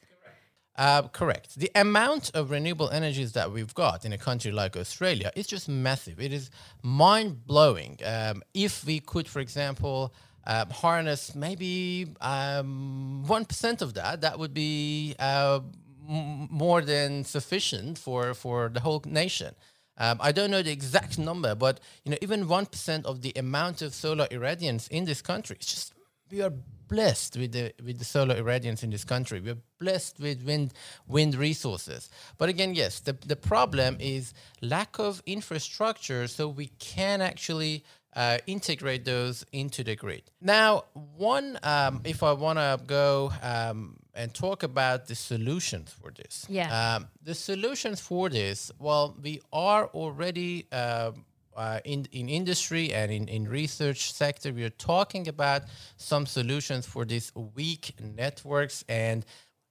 Uh, 0.77 1.07
correct. 1.07 1.57
The 1.57 1.71
amount 1.73 2.29
of 2.35 2.51
renewable 2.51 2.89
energies 2.91 3.31
that 3.31 3.51
we've 3.51 3.73
got 3.73 4.05
in 4.05 4.13
a 4.13 4.17
country 4.17 4.51
like 4.51 4.77
Australia 4.77 5.31
is 5.35 5.47
just 5.47 5.67
massive. 5.67 6.19
It 6.19 6.31
is 6.31 6.51
mind 6.83 7.47
blowing. 7.47 7.99
Um, 8.05 8.43
if 8.53 8.85
we 8.85 8.99
could, 8.99 9.27
for 9.27 9.39
example, 9.39 10.13
um, 10.45 10.69
harness 10.69 11.33
maybe 11.35 12.07
um, 12.21 13.25
1% 13.27 13.81
of 13.81 13.95
that, 13.95 14.21
that 14.21 14.37
would 14.37 14.53
be 14.53 15.15
uh, 15.17 15.61
m- 16.07 16.47
more 16.51 16.81
than 16.81 17.23
sufficient 17.23 17.97
for, 17.97 18.35
for 18.35 18.69
the 18.69 18.79
whole 18.79 19.01
nation. 19.05 19.55
Um, 19.97 20.19
I 20.21 20.31
don't 20.31 20.51
know 20.51 20.61
the 20.61 20.71
exact 20.71 21.17
number, 21.17 21.55
but 21.55 21.79
you 22.05 22.11
know, 22.11 22.17
even 22.21 22.45
1% 22.45 23.05
of 23.05 23.21
the 23.23 23.33
amount 23.35 23.81
of 23.81 23.95
solar 23.95 24.27
irradiance 24.27 24.87
in 24.89 25.05
this 25.05 25.23
country, 25.23 25.57
is 25.59 25.65
just 25.65 25.93
we 26.31 26.41
are 26.41 26.53
blessed 26.87 27.35
with 27.37 27.51
the 27.51 27.73
with 27.83 27.97
the 27.99 28.05
solar 28.05 28.35
irradiance 28.35 28.83
in 28.83 28.89
this 28.89 29.03
country. 29.03 29.39
We're 29.39 29.57
blessed 29.79 30.19
with 30.19 30.43
wind 30.43 30.73
wind 31.07 31.35
resources. 31.35 32.09
But 32.37 32.49
again, 32.49 32.75
yes, 32.75 32.99
the, 32.99 33.13
the 33.25 33.35
problem 33.35 33.97
is 33.99 34.33
lack 34.61 34.99
of 34.99 35.21
infrastructure, 35.25 36.27
so 36.27 36.47
we 36.47 36.67
can 36.79 37.21
actually 37.21 37.83
uh, 38.15 38.37
integrate 38.47 39.05
those 39.05 39.45
into 39.51 39.83
the 39.83 39.95
grid. 39.95 40.23
Now, 40.41 40.85
one, 41.17 41.59
um, 41.63 42.01
if 42.03 42.23
I 42.23 42.31
want 42.33 42.57
to 42.57 42.79
go 42.87 43.31
um, 43.43 43.97
and 44.15 44.33
talk 44.33 44.63
about 44.63 45.07
the 45.07 45.15
solutions 45.15 45.91
for 45.93 46.11
this, 46.11 46.45
Yeah. 46.49 46.95
um, 46.95 47.07
the 47.21 47.35
solutions 47.35 47.99
for 48.01 48.29
this, 48.29 48.71
well, 48.79 49.15
we 49.21 49.41
are 49.53 49.87
already 49.93 50.65
um, 50.71 51.25
uh, 51.57 51.79
in 51.83 52.07
in 52.11 52.29
industry 52.29 52.93
and 52.93 53.11
in, 53.11 53.27
in 53.27 53.47
research 53.47 54.13
sector, 54.13 54.53
we 54.53 54.63
are 54.63 54.69
talking 54.69 55.27
about 55.27 55.63
some 55.97 56.25
solutions 56.25 56.85
for 56.85 57.03
these 57.05 57.31
weak 57.55 57.95
networks 57.99 58.85
and 58.87 59.25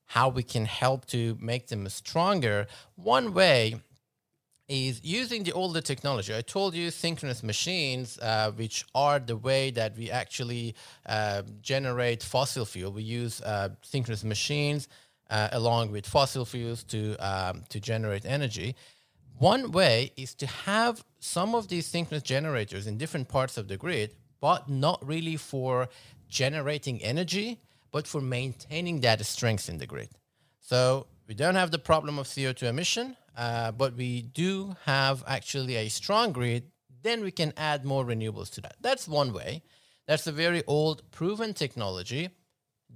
how 0.07 0.28
we 0.28 0.43
can 0.43 0.64
help 0.64 1.07
to 1.07 1.37
make 1.40 1.69
them 1.69 1.88
stronger. 1.88 2.66
One 2.97 3.33
way 3.33 3.81
is 4.69 5.00
using 5.05 5.45
the 5.45 5.52
older 5.52 5.81
technology. 5.81 6.35
I 6.35 6.43
told 6.43 6.75
you 6.75 6.90
synchronous 6.90 7.43
machines, 7.43 8.19
uh, 8.19 8.50
which 8.50 8.85
are 8.95 9.19
the 9.19 9.37
way 9.37 9.71
that 9.71 9.97
we 9.97 10.11
actually 10.11 10.75
uh, 11.07 11.43
generate 11.61 12.23
fossil 12.23 12.64
fuel. 12.64 12.93
We 12.93 13.02
use 13.02 13.40
uh, 13.43 13.71
synchronous 13.83 14.25
machines 14.25 14.88
uh, 15.31 15.49
along 15.52 15.93
with 15.93 16.07
fossil 16.07 16.45
fuels 16.45 16.83
to 16.85 17.16
um, 17.16 17.64
to 17.69 17.81
generate 17.81 18.25
energy. 18.25 18.75
One 19.38 19.71
way 19.71 20.12
is 20.16 20.35
to 20.37 20.47
have 20.47 21.05
some 21.21 21.55
of 21.55 21.69
these 21.69 21.85
synchronous 21.85 22.23
generators 22.23 22.87
in 22.87 22.97
different 22.97 23.28
parts 23.28 23.59
of 23.59 23.69
the 23.69 23.76
grid, 23.76 24.14
but 24.40 24.69
not 24.71 25.07
really 25.07 25.37
for 25.37 25.88
generating 26.28 27.02
energy, 27.02 27.61
but 27.93 28.07
for 28.07 28.23
maintaining 28.23 29.00
that 29.00 29.25
strength 29.26 29.69
in 29.69 29.76
the 29.76 29.87
grid. 29.87 30.09
So 30.61 31.07
we 31.28 31.35
don't 31.35 31.55
have 31.55 31.71
the 31.71 31.78
problem 31.78 32.19
of 32.19 32.26
CO2 32.26 32.62
emission, 32.62 33.14
uh, 33.37 33.73
but 33.73 33.95
we 33.95 34.23
do 34.23 34.75
have 34.87 35.23
actually 35.26 35.76
a 35.76 35.88
strong 35.88 36.33
grid. 36.33 36.71
Then 37.02 37.23
we 37.23 37.31
can 37.31 37.52
add 37.59 37.85
more 37.85 38.07
renewables 38.07 38.50
to 38.55 38.62
that. 38.62 38.76
That's 38.81 39.07
one 39.07 39.35
way. 39.35 39.62
That's 40.07 40.26
a 40.26 40.33
very 40.33 40.62
old, 40.66 41.02
proven 41.11 41.52
technology, 41.52 42.31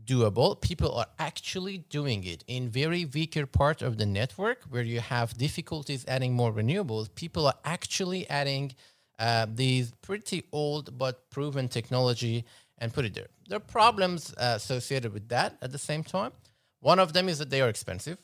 doable. 0.07 0.61
People 0.61 0.93
are 0.95 1.07
actually 1.19 1.79
doing 1.79 2.25
it 2.25 2.45
in 2.47 2.69
very 2.69 3.05
weaker 3.05 3.47
part 3.47 3.83
of 3.83 3.99
the 3.99 4.07
network 4.07 4.65
where 4.71 4.83
you 4.83 5.01
have 5.01 5.37
difficulties 5.37 6.05
adding 6.09 6.33
more 6.33 6.53
renewables. 6.53 7.15
People 7.15 7.47
are 7.47 7.59
actually 7.65 8.29
adding 8.29 8.75
uh, 9.19 9.47
these 9.55 9.93
pretty 10.03 10.45
old 10.53 10.97
but 10.97 11.31
proven 11.31 11.69
technology 11.69 12.45
and 12.79 12.93
put 12.93 13.05
it 13.05 13.15
there. 13.15 13.29
There 13.49 13.57
are 13.57 13.61
problems 13.61 14.33
uh, 14.39 14.55
associated 14.57 15.13
with 15.13 15.29
that 15.29 15.57
at 15.61 15.73
the 15.73 15.79
same 15.79 16.03
time. 16.03 16.33
One 16.81 16.99
of 16.99 17.13
them 17.13 17.29
is 17.29 17.39
that 17.39 17.51
they 17.51 17.61
are 17.61 17.69
expensive. 17.69 18.19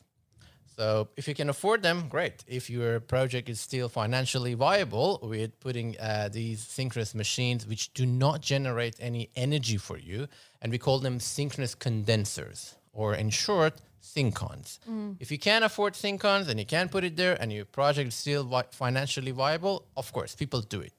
So 0.77 1.09
if 1.17 1.27
you 1.27 1.35
can 1.35 1.49
afford 1.49 1.83
them, 1.83 2.07
great. 2.09 2.45
If 2.47 2.69
your 2.69 3.01
project 3.01 3.49
is 3.49 3.61
still 3.61 3.89
financially 3.89 4.53
viable 4.55 5.21
with 5.23 5.59
putting 5.61 5.99
uh, 5.99 6.29
these 6.31 6.61
synchronous 6.61 7.15
machines, 7.15 7.67
which 7.67 7.95
do 7.95 8.05
not 8.05 8.43
generate 8.43 8.95
any 9.01 9.31
energy 9.37 9.79
for 9.79 9.97
you, 9.97 10.29
and 10.61 10.73
we 10.73 10.79
call 10.79 10.99
them 10.99 11.21
synchronous 11.21 11.75
condensers, 11.75 12.75
or 12.93 13.15
in 13.15 13.31
short, 13.31 13.81
syncons. 14.03 14.79
Mm. 14.89 15.17
If 15.21 15.31
you 15.31 15.39
can't 15.39 15.65
afford 15.65 15.95
syncons 15.95 16.49
and 16.49 16.59
you 16.59 16.67
can't 16.67 16.91
put 16.91 17.05
it 17.05 17.17
there, 17.17 17.37
and 17.41 17.53
your 17.53 17.65
project 17.65 18.09
is 18.09 18.15
still 18.15 18.45
vi- 18.45 18.65
financially 18.71 19.33
viable, 19.33 19.87
of 19.97 20.13
course, 20.13 20.35
people 20.35 20.61
do 20.61 20.81
it. 20.81 20.93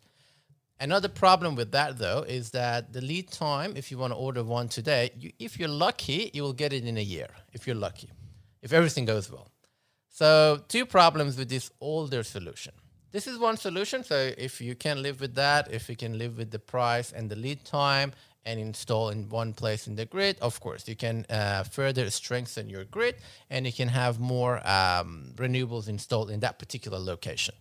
Another 0.79 1.09
problem 1.09 1.55
with 1.55 1.71
that, 1.71 1.97
though, 1.97 2.23
is 2.27 2.51
that 2.51 2.93
the 2.93 3.01
lead 3.01 3.31
time, 3.31 3.73
if 3.75 3.89
you 3.89 3.97
want 3.97 4.13
to 4.13 4.17
order 4.17 4.43
one 4.43 4.67
today, 4.67 5.09
you, 5.17 5.31
if 5.39 5.57
you're 5.57 5.69
lucky, 5.69 6.29
you 6.33 6.43
will 6.43 6.53
get 6.53 6.71
it 6.71 6.85
in 6.85 6.97
a 6.97 7.01
year, 7.01 7.29
if 7.51 7.65
you're 7.65 7.75
lucky, 7.75 8.11
if 8.61 8.71
everything 8.73 9.05
goes 9.05 9.31
well. 9.31 9.47
So, 10.09 10.61
two 10.67 10.85
problems 10.85 11.37
with 11.37 11.49
this 11.49 11.71
older 11.81 12.23
solution. 12.23 12.73
This 13.11 13.25
is 13.25 13.39
one 13.39 13.57
solution. 13.57 14.03
So, 14.03 14.31
if 14.37 14.61
you 14.61 14.75
can 14.75 15.01
live 15.01 15.19
with 15.19 15.33
that, 15.35 15.71
if 15.71 15.89
you 15.89 15.95
can 15.95 16.17
live 16.19 16.37
with 16.37 16.51
the 16.51 16.59
price 16.59 17.11
and 17.11 17.29
the 17.29 17.35
lead 17.35 17.65
time 17.65 18.13
and 18.47 18.59
install 18.59 19.09
in 19.09 19.27
one 19.29 19.53
place 19.53 19.87
in 19.87 19.95
the 19.95 20.05
grid, 20.05 20.37
of 20.41 20.59
course, 20.61 20.87
you 20.87 20.95
can 20.95 21.25
uh, 21.29 21.63
further 21.63 22.09
strengthen 22.09 22.69
your 22.69 22.85
grid 22.85 23.15
and 23.49 23.65
you 23.65 23.73
can 23.73 23.89
have 23.89 24.19
more 24.19 24.55
um, 24.67 25.33
renewables 25.35 25.89
installed 25.89 26.31
in 26.31 26.39
that 26.39 26.57
particular 26.57 26.97
location. 26.97 27.55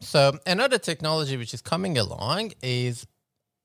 So 0.00 0.38
another 0.46 0.78
technology 0.78 1.36
which 1.36 1.52
is 1.52 1.60
coming 1.60 1.98
along 1.98 2.52
is 2.62 3.06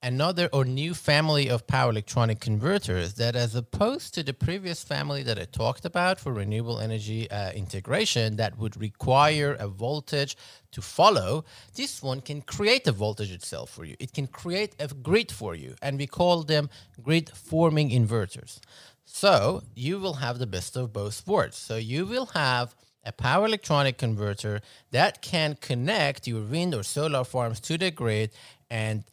another 0.01 0.49
or 0.53 0.63
new 0.63 0.93
family 0.93 1.49
of 1.49 1.67
power 1.67 1.89
electronic 1.89 2.39
converters 2.39 3.15
that 3.15 3.35
as 3.35 3.53
opposed 3.53 4.13
to 4.13 4.23
the 4.23 4.33
previous 4.33 4.83
family 4.83 5.23
that 5.23 5.37
I 5.37 5.45
talked 5.45 5.83
about 5.83 6.19
for 6.19 6.31
renewable 6.31 6.79
energy 6.79 7.29
uh, 7.29 7.51
integration 7.51 8.37
that 8.37 8.57
would 8.57 8.79
require 8.79 9.57
a 9.59 9.67
voltage 9.67 10.37
to 10.71 10.81
follow, 10.81 11.43
this 11.75 12.01
one 12.01 12.21
can 12.21 12.41
create 12.41 12.87
a 12.87 12.93
voltage 12.93 13.31
itself 13.31 13.69
for 13.69 13.83
you. 13.83 13.95
It 13.99 14.13
can 14.13 14.27
create 14.27 14.73
a 14.79 14.87
grid 14.87 15.31
for 15.31 15.53
you 15.53 15.75
and 15.81 15.97
we 15.97 16.07
call 16.07 16.43
them 16.43 16.69
grid 17.03 17.29
forming 17.29 17.89
inverters. 17.89 18.59
So 19.03 19.63
you 19.75 19.99
will 19.99 20.15
have 20.15 20.39
the 20.39 20.47
best 20.47 20.77
of 20.77 20.93
both 20.93 21.27
worlds. 21.27 21.57
So 21.57 21.75
you 21.75 22.05
will 22.05 22.27
have 22.27 22.73
a 23.03 23.11
power 23.11 23.45
electronic 23.45 23.97
converter 23.97 24.61
that 24.91 25.21
can 25.21 25.57
connect 25.59 26.27
your 26.27 26.41
wind 26.41 26.73
or 26.75 26.83
solar 26.83 27.23
farms 27.23 27.59
to 27.61 27.77
the 27.77 27.91
grid 27.91 28.31
and 28.69 29.03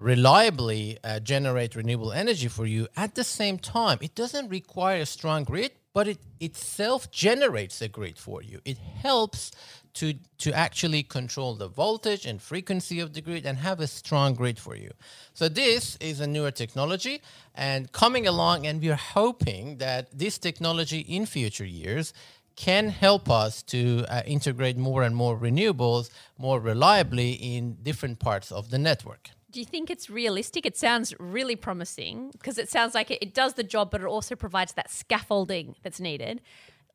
reliably 0.00 0.96
uh, 1.04 1.20
generate 1.20 1.76
renewable 1.76 2.10
energy 2.10 2.48
for 2.48 2.66
you 2.66 2.88
at 2.96 3.14
the 3.14 3.22
same 3.22 3.58
time. 3.58 3.98
It 4.00 4.14
doesn't 4.14 4.48
require 4.48 5.02
a 5.02 5.06
strong 5.06 5.44
grid, 5.44 5.72
but 5.92 6.08
it 6.08 6.18
itself 6.40 7.10
generates 7.10 7.82
a 7.82 7.88
grid 7.88 8.16
for 8.16 8.42
you. 8.42 8.60
It 8.64 8.78
helps 8.78 9.52
to 9.92 10.14
to 10.38 10.52
actually 10.52 11.02
control 11.02 11.54
the 11.54 11.68
voltage 11.68 12.24
and 12.24 12.40
frequency 12.40 12.98
of 13.00 13.12
the 13.12 13.20
grid 13.20 13.44
and 13.44 13.58
have 13.58 13.80
a 13.80 13.86
strong 13.86 14.34
grid 14.34 14.58
for 14.58 14.74
you. 14.74 14.90
So 15.34 15.48
this 15.48 15.96
is 15.96 16.20
a 16.20 16.26
newer 16.26 16.52
technology 16.52 17.20
and 17.54 17.92
coming 17.92 18.26
along 18.26 18.66
and 18.66 18.80
we 18.80 18.88
are 18.90 18.94
hoping 18.94 19.78
that 19.78 20.16
this 20.16 20.38
technology 20.38 21.00
in 21.00 21.26
future 21.26 21.66
years 21.66 22.14
can 22.56 22.88
help 22.88 23.28
us 23.28 23.62
to 23.62 24.04
uh, 24.08 24.22
integrate 24.26 24.76
more 24.76 25.02
and 25.02 25.14
more 25.14 25.36
renewables 25.36 26.10
more 26.38 26.60
reliably 26.60 27.32
in 27.32 27.76
different 27.82 28.18
parts 28.18 28.52
of 28.52 28.70
the 28.70 28.78
network. 28.78 29.30
Do 29.50 29.60
you 29.60 29.66
think 29.66 29.90
it's 29.90 30.08
realistic? 30.08 30.64
It 30.64 30.76
sounds 30.76 31.12
really 31.18 31.56
promising 31.56 32.30
because 32.32 32.58
it 32.58 32.68
sounds 32.68 32.94
like 32.94 33.10
it, 33.10 33.18
it 33.20 33.34
does 33.34 33.54
the 33.54 33.64
job, 33.64 33.90
but 33.90 34.00
it 34.00 34.06
also 34.06 34.36
provides 34.36 34.72
that 34.74 34.90
scaffolding 34.90 35.74
that's 35.82 36.00
needed. 36.00 36.40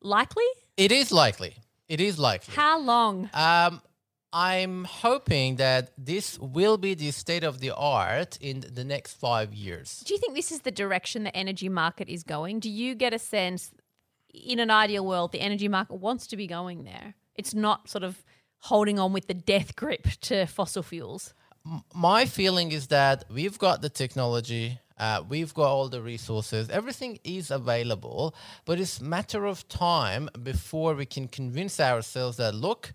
Likely? 0.00 0.44
It 0.76 0.92
is 0.92 1.12
likely. 1.12 1.56
It 1.88 2.00
is 2.00 2.18
likely. 2.18 2.54
How 2.54 2.78
long? 2.78 3.30
Um, 3.34 3.82
I'm 4.32 4.84
hoping 4.84 5.56
that 5.56 5.92
this 5.96 6.38
will 6.38 6.78
be 6.78 6.94
the 6.94 7.10
state 7.10 7.44
of 7.44 7.60
the 7.60 7.74
art 7.74 8.36
in 8.40 8.64
the 8.72 8.84
next 8.84 9.14
five 9.14 9.54
years. 9.54 10.02
Do 10.06 10.14
you 10.14 10.20
think 10.20 10.34
this 10.34 10.50
is 10.50 10.60
the 10.60 10.70
direction 10.70 11.24
the 11.24 11.36
energy 11.36 11.68
market 11.68 12.08
is 12.08 12.22
going? 12.22 12.60
Do 12.60 12.70
you 12.70 12.94
get 12.94 13.14
a 13.14 13.18
sense, 13.18 13.72
in 14.32 14.58
an 14.58 14.70
ideal 14.70 15.06
world, 15.06 15.32
the 15.32 15.40
energy 15.40 15.68
market 15.68 15.94
wants 15.94 16.26
to 16.28 16.36
be 16.36 16.46
going 16.46 16.84
there? 16.84 17.14
It's 17.34 17.54
not 17.54 17.88
sort 17.88 18.04
of 18.04 18.24
holding 18.58 18.98
on 18.98 19.12
with 19.12 19.26
the 19.26 19.34
death 19.34 19.76
grip 19.76 20.06
to 20.22 20.46
fossil 20.46 20.82
fuels. 20.82 21.34
My 21.94 22.26
feeling 22.26 22.72
is 22.72 22.88
that 22.88 23.24
we've 23.28 23.58
got 23.58 23.82
the 23.82 23.88
technology, 23.88 24.78
uh, 24.98 25.22
we've 25.28 25.52
got 25.52 25.68
all 25.68 25.88
the 25.88 26.00
resources, 26.00 26.70
everything 26.70 27.18
is 27.24 27.50
available, 27.50 28.34
but 28.64 28.78
it's 28.78 29.00
matter 29.00 29.46
of 29.46 29.66
time 29.68 30.28
before 30.42 30.94
we 30.94 31.06
can 31.06 31.26
convince 31.26 31.80
ourselves 31.80 32.36
that 32.36 32.54
look, 32.54 32.92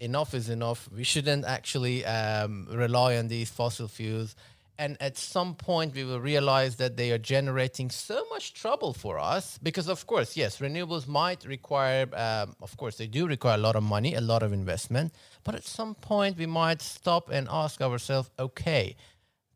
enough 0.00 0.32
is 0.32 0.48
enough. 0.48 0.88
We 0.94 1.04
shouldn't 1.04 1.44
actually 1.44 2.04
um, 2.06 2.66
rely 2.70 3.16
on 3.16 3.28
these 3.28 3.50
fossil 3.50 3.88
fuels. 3.88 4.36
And 4.80 4.96
at 5.00 5.18
some 5.18 5.56
point, 5.56 5.94
we 5.94 6.04
will 6.04 6.20
realize 6.20 6.76
that 6.76 6.96
they 6.96 7.10
are 7.10 7.18
generating 7.18 7.90
so 7.90 8.24
much 8.30 8.54
trouble 8.54 8.92
for 8.92 9.18
us 9.18 9.58
because, 9.60 9.88
of 9.88 10.06
course, 10.06 10.36
yes, 10.36 10.58
renewables 10.58 11.08
might 11.08 11.44
require, 11.44 12.06
um, 12.14 12.54
of 12.62 12.76
course, 12.76 12.96
they 12.96 13.08
do 13.08 13.26
require 13.26 13.56
a 13.56 13.60
lot 13.60 13.74
of 13.74 13.82
money, 13.82 14.14
a 14.14 14.20
lot 14.20 14.44
of 14.44 14.52
investment. 14.52 15.12
But 15.42 15.56
at 15.56 15.64
some 15.64 15.96
point, 15.96 16.38
we 16.38 16.46
might 16.46 16.80
stop 16.80 17.28
and 17.28 17.48
ask 17.50 17.80
ourselves 17.80 18.30
okay, 18.38 18.94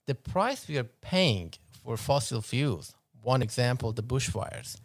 the 0.06 0.16
price 0.16 0.66
we 0.66 0.76
are 0.76 0.90
paying 1.00 1.52
for 1.84 1.96
fossil 1.96 2.40
fuels, 2.42 2.96
one 3.22 3.42
example, 3.42 3.92
the 3.92 4.02
bushfires, 4.02 4.76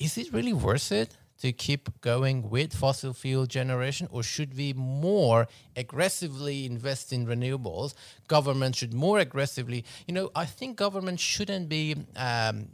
is 0.00 0.16
it 0.16 0.32
really 0.32 0.54
worth 0.54 0.90
it 0.90 1.16
to 1.40 1.52
keep 1.52 2.00
going 2.00 2.48
with 2.50 2.74
fossil 2.74 3.12
fuel 3.12 3.46
generation 3.46 4.08
or 4.10 4.22
should 4.22 4.56
we 4.56 4.72
more 4.72 5.46
aggressively 5.76 6.66
invest 6.66 7.12
in 7.12 7.26
renewables? 7.26 7.94
Government 8.26 8.76
should 8.76 8.92
more 8.92 9.18
aggressively 9.18 9.84
you 10.06 10.14
know 10.14 10.30
i 10.34 10.44
think 10.44 10.76
government 10.76 11.20
shouldn't 11.20 11.68
be 11.68 11.96
um, 12.16 12.68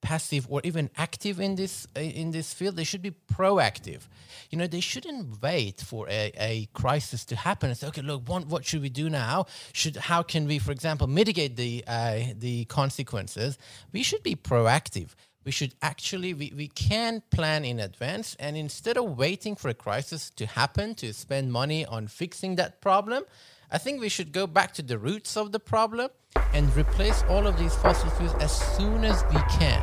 passive 0.00 0.46
or 0.48 0.60
even 0.64 0.88
active 0.96 1.40
in 1.40 1.56
this 1.56 1.86
in 1.96 2.30
this 2.30 2.54
field. 2.54 2.76
They 2.76 2.84
should 2.84 3.02
be 3.02 3.10
proactive. 3.10 4.02
You 4.50 4.58
know 4.58 4.66
they 4.66 4.80
shouldn't 4.80 5.42
wait 5.42 5.80
for 5.80 6.08
a, 6.08 6.32
a 6.38 6.68
crisis 6.72 7.24
to 7.26 7.36
happen 7.36 7.68
and 7.70 7.76
say 7.76 7.88
okay 7.88 8.02
look 8.02 8.22
what 8.28 8.64
should 8.64 8.82
we 8.82 8.90
do 8.90 9.10
now? 9.10 9.46
Should 9.72 9.96
how 9.96 10.22
can 10.22 10.46
we 10.46 10.58
for 10.60 10.70
example 10.70 11.06
mitigate 11.06 11.56
the 11.56 11.84
uh, 11.86 12.20
the 12.36 12.64
consequences? 12.66 13.58
We 13.92 14.02
should 14.02 14.22
be 14.22 14.36
proactive 14.36 15.10
we 15.48 15.52
should 15.52 15.74
actually 15.80 16.34
we, 16.34 16.52
we 16.54 16.68
can 16.68 17.22
plan 17.30 17.64
in 17.64 17.80
advance 17.80 18.36
and 18.38 18.54
instead 18.54 18.98
of 18.98 19.16
waiting 19.16 19.56
for 19.56 19.70
a 19.70 19.72
crisis 19.72 20.28
to 20.28 20.44
happen 20.44 20.94
to 20.94 21.10
spend 21.14 21.50
money 21.50 21.86
on 21.86 22.06
fixing 22.06 22.56
that 22.56 22.82
problem 22.82 23.24
i 23.70 23.78
think 23.78 23.98
we 23.98 24.10
should 24.10 24.30
go 24.30 24.46
back 24.46 24.74
to 24.74 24.82
the 24.82 24.98
roots 24.98 25.38
of 25.38 25.50
the 25.50 25.58
problem 25.58 26.10
and 26.52 26.76
replace 26.76 27.24
all 27.30 27.46
of 27.46 27.58
these 27.58 27.74
fossil 27.76 28.10
fuels 28.10 28.34
as 28.42 28.52
soon 28.76 29.06
as 29.06 29.24
we 29.32 29.40
can 29.58 29.82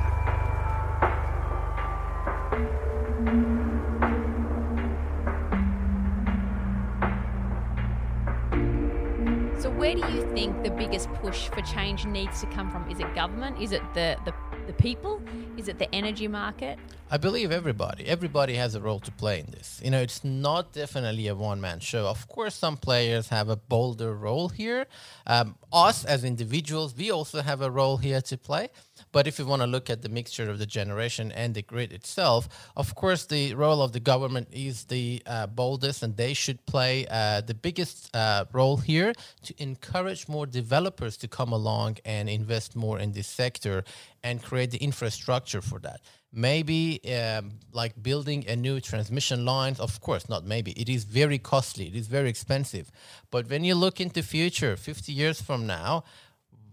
So 9.66 9.72
where 9.72 9.96
do 9.96 10.02
you 10.12 10.22
think 10.36 10.64
the 10.64 10.70
biggest 10.70 11.12
push 11.16 11.48
for 11.48 11.62
change 11.62 12.06
needs 12.06 12.40
to 12.42 12.46
come 12.46 12.70
from? 12.70 12.88
Is 12.92 13.00
it 13.00 13.16
government? 13.16 13.60
Is 13.60 13.72
it 13.72 13.82
the, 13.96 14.16
the, 14.26 14.34
the 14.68 14.74
people? 14.74 15.22
Is 15.58 15.68
it 15.68 15.80
the 15.80 15.94
energy 15.94 16.28
market? 16.28 16.80
I 17.12 17.18
believe 17.18 17.52
everybody. 17.52 18.06
Everybody 18.08 18.56
has 18.56 18.74
a 18.74 18.82
role 18.82 19.00
to 19.00 19.12
play 19.12 19.40
in 19.40 19.46
this. 19.52 19.80
You 19.84 19.92
know, 19.92 20.02
it's 20.02 20.24
not 20.24 20.74
definitely 20.74 21.28
a 21.28 21.36
one 21.36 21.62
man 21.62 21.80
show. 21.80 22.08
Of 22.08 22.28
course, 22.28 22.56
some 22.56 22.78
players 22.78 23.30
have 23.30 23.48
a 23.48 23.56
bolder 23.56 24.14
role 24.16 24.50
here. 24.50 24.88
Um, 25.28 25.56
us 25.72 26.04
as 26.04 26.24
individuals, 26.24 26.96
we 26.98 27.12
also 27.12 27.42
have 27.42 27.62
a 27.62 27.70
role 27.70 27.98
here 27.98 28.22
to 28.22 28.38
play. 28.38 28.70
But 29.16 29.28
if 29.28 29.40
you 29.40 29.46
want 29.46 29.62
to 29.62 29.66
look 29.66 29.90
at 29.90 30.02
the 30.02 30.10
mixture 30.10 30.50
of 30.50 30.60
the 30.60 30.66
generation 30.66 31.32
and 31.32 31.56
the 31.56 31.62
grid 31.62 31.94
itself, 31.94 32.50
of 32.76 32.96
course, 32.96 33.26
the 33.26 33.54
role 33.54 33.82
of 33.82 33.94
the 33.94 34.02
government 34.02 34.50
is 34.52 34.84
the 34.84 35.24
uh, 35.26 35.48
boldest, 35.48 36.04
and 36.04 36.18
they 36.18 36.34
should 36.34 36.66
play 36.66 37.08
uh, 37.10 37.40
the 37.40 37.54
biggest 37.54 38.14
uh, 38.14 38.44
role 38.52 38.76
here 38.76 39.14
to 39.44 39.54
encourage 39.58 40.28
more 40.28 40.46
developers 40.46 41.16
to 41.16 41.30
come 41.30 41.54
along 41.54 41.96
and 42.04 42.28
invest 42.28 42.76
more 42.76 43.00
in 43.00 43.14
this 43.14 43.28
sector 43.28 43.86
and 44.22 44.44
create 44.44 44.72
the 44.72 44.80
infrastructure 44.80 45.62
for 45.62 45.80
that. 45.80 46.02
Maybe 46.34 47.00
um, 47.14 47.52
like 47.72 47.94
building 48.04 48.44
a 48.50 48.58
new 48.58 48.82
transmission 48.82 49.46
lines 49.46 49.80
of 49.80 50.02
course 50.02 50.28
not 50.28 50.44
maybe. 50.44 50.72
It 50.72 50.90
is 50.90 51.06
very 51.06 51.38
costly. 51.38 51.88
It 51.88 51.96
is 51.96 52.08
very 52.08 52.28
expensive. 52.28 52.92
But 53.32 53.50
when 53.50 53.64
you 53.64 53.76
look 53.76 54.02
into 54.02 54.22
future 54.22 54.76
50 54.76 55.14
years 55.14 55.42
from 55.42 55.66
now 55.66 56.04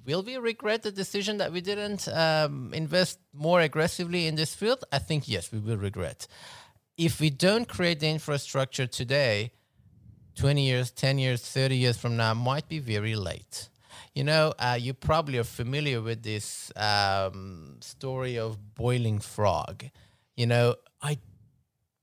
will 0.05 0.23
we 0.23 0.37
regret 0.37 0.83
the 0.83 0.93
decision 0.93 1.39
that 1.39 1.53
we 1.53 1.61
didn't 1.61 2.09
um, 2.09 2.73
invest 2.75 3.19
more 3.33 3.61
aggressively 3.61 4.27
in 4.27 4.35
this 4.35 4.55
field 4.55 4.85
i 4.93 4.99
think 4.99 5.29
yes 5.29 5.53
we 5.53 5.59
will 5.59 5.77
regret 5.77 6.27
if 6.97 7.21
we 7.21 7.31
don't 7.31 7.69
create 7.69 8.01
the 8.01 8.09
infrastructure 8.09 8.87
today 8.87 9.53
20 10.37 10.67
years 10.67 10.91
10 10.91 11.19
years 11.19 11.43
30 11.43 11.77
years 11.77 11.97
from 11.97 12.17
now 12.17 12.35
might 12.35 12.69
be 12.69 12.79
very 12.79 13.15
late 13.15 13.69
you 14.15 14.25
know, 14.25 14.53
uh, 14.59 14.77
you 14.79 14.93
probably 14.93 15.39
are 15.39 15.45
familiar 15.45 16.03
with 16.03 16.23
this 16.23 16.71
um, 16.77 17.77
story 17.81 18.39
of 18.39 18.75
boiling 18.75 19.19
frog. 19.21 19.85
You 20.37 20.47
know, 20.47 20.77
I 21.01 21.19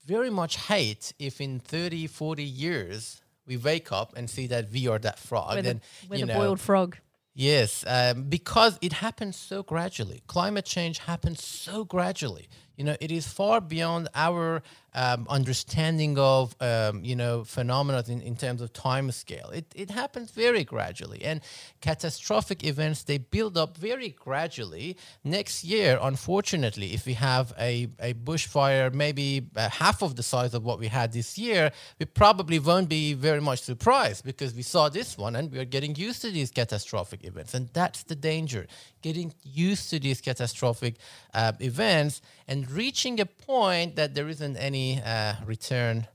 very 0.06 0.32
much 0.32 0.58
hate 0.58 1.14
if 1.20 1.40
in 1.40 1.60
30, 1.60 2.08
40 2.08 2.44
years 2.44 3.22
we 3.46 3.58
wake 3.58 3.92
up 3.92 4.14
and 4.18 4.30
see 4.30 4.48
that 4.48 4.72
we 4.72 4.88
are 4.88 5.00
that 5.00 5.20
frog. 5.20 5.56
We're 5.56 5.62
the, 5.62 5.70
and, 5.70 5.82
we're 6.10 6.16
you 6.18 6.26
the 6.26 6.34
know, 6.34 6.40
boiled 6.40 6.60
frog. 6.60 6.98
Yes, 7.34 7.86
um, 7.88 8.24
because 8.24 8.78
it 8.82 8.94
happens 8.94 9.38
so 9.38 9.64
gradually. 9.64 10.22
Climate 10.28 10.66
change 10.66 11.00
happens 11.00 11.44
so 11.44 11.86
gradually. 11.86 12.50
You 12.76 12.84
know, 12.84 12.96
it 13.00 13.12
is 13.12 13.28
far 13.28 13.62
beyond 13.62 14.10
our 14.16 14.62
um, 14.94 15.28
understanding 15.30 16.18
of 16.18 16.56
um, 16.60 17.04
you 17.04 17.16
know 17.16 17.44
phenomena 17.44 18.04
in, 18.08 18.22
in 18.22 18.36
terms 18.36 18.62
of 18.62 18.74
time 18.74 19.12
scale. 19.12 19.50
It 19.50 19.66
it 19.76 19.92
happens 19.92 20.32
very 20.32 20.64
gradually, 20.64 21.24
and 21.24 21.42
catastrophic 21.82 22.64
events 22.64 23.04
they 23.04 23.18
build 23.18 23.58
up 23.58 23.78
very 23.78 24.10
gradually. 24.10 24.98
Next 25.24 25.64
year, 25.64 26.00
unfortunately, 26.02 26.94
if 26.94 27.06
we 27.06 27.14
have 27.14 27.54
a 27.60 27.88
a 28.00 28.14
bushfire, 28.14 28.94
maybe 28.94 29.48
uh, 29.56 29.70
half 29.70 30.02
of 30.02 30.16
the 30.16 30.24
size 30.24 30.54
of 30.54 30.64
what 30.64 30.80
we 30.80 30.88
had 30.88 31.14
this 31.14 31.38
year, 31.38 31.72
we 32.00 32.06
probably 32.06 32.60
won't 32.60 32.90
be 32.90 33.14
very 33.14 33.42
much 33.42 33.62
surprised 33.62 34.26
because 34.26 34.54
we 34.54 34.64
saw 34.64 34.90
this 34.90 35.18
one 35.18 35.36
and 35.36 35.52
we 35.52 35.60
are 35.60 35.66
getting 35.66 35.96
used 35.96 36.22
to 36.22 36.32
these 36.32 36.52
catastrophic 36.52 37.24
events, 37.24 37.54
and 37.54 37.70
that's 37.74 38.04
the 38.04 38.16
danger. 38.16 38.68
Getting 39.02 39.34
used 39.44 39.90
to 39.92 40.00
these 40.00 40.20
catastrophic 40.20 40.96
uh, 41.34 41.54
events 41.62 42.22
and 42.48 42.70
reaching 42.72 43.20
a 43.22 43.26
point 43.26 43.96
that 43.96 44.14
there 44.16 44.28
isn't 44.28 44.58
any 44.58 44.79
uh, 45.04 45.36
return 45.46 46.08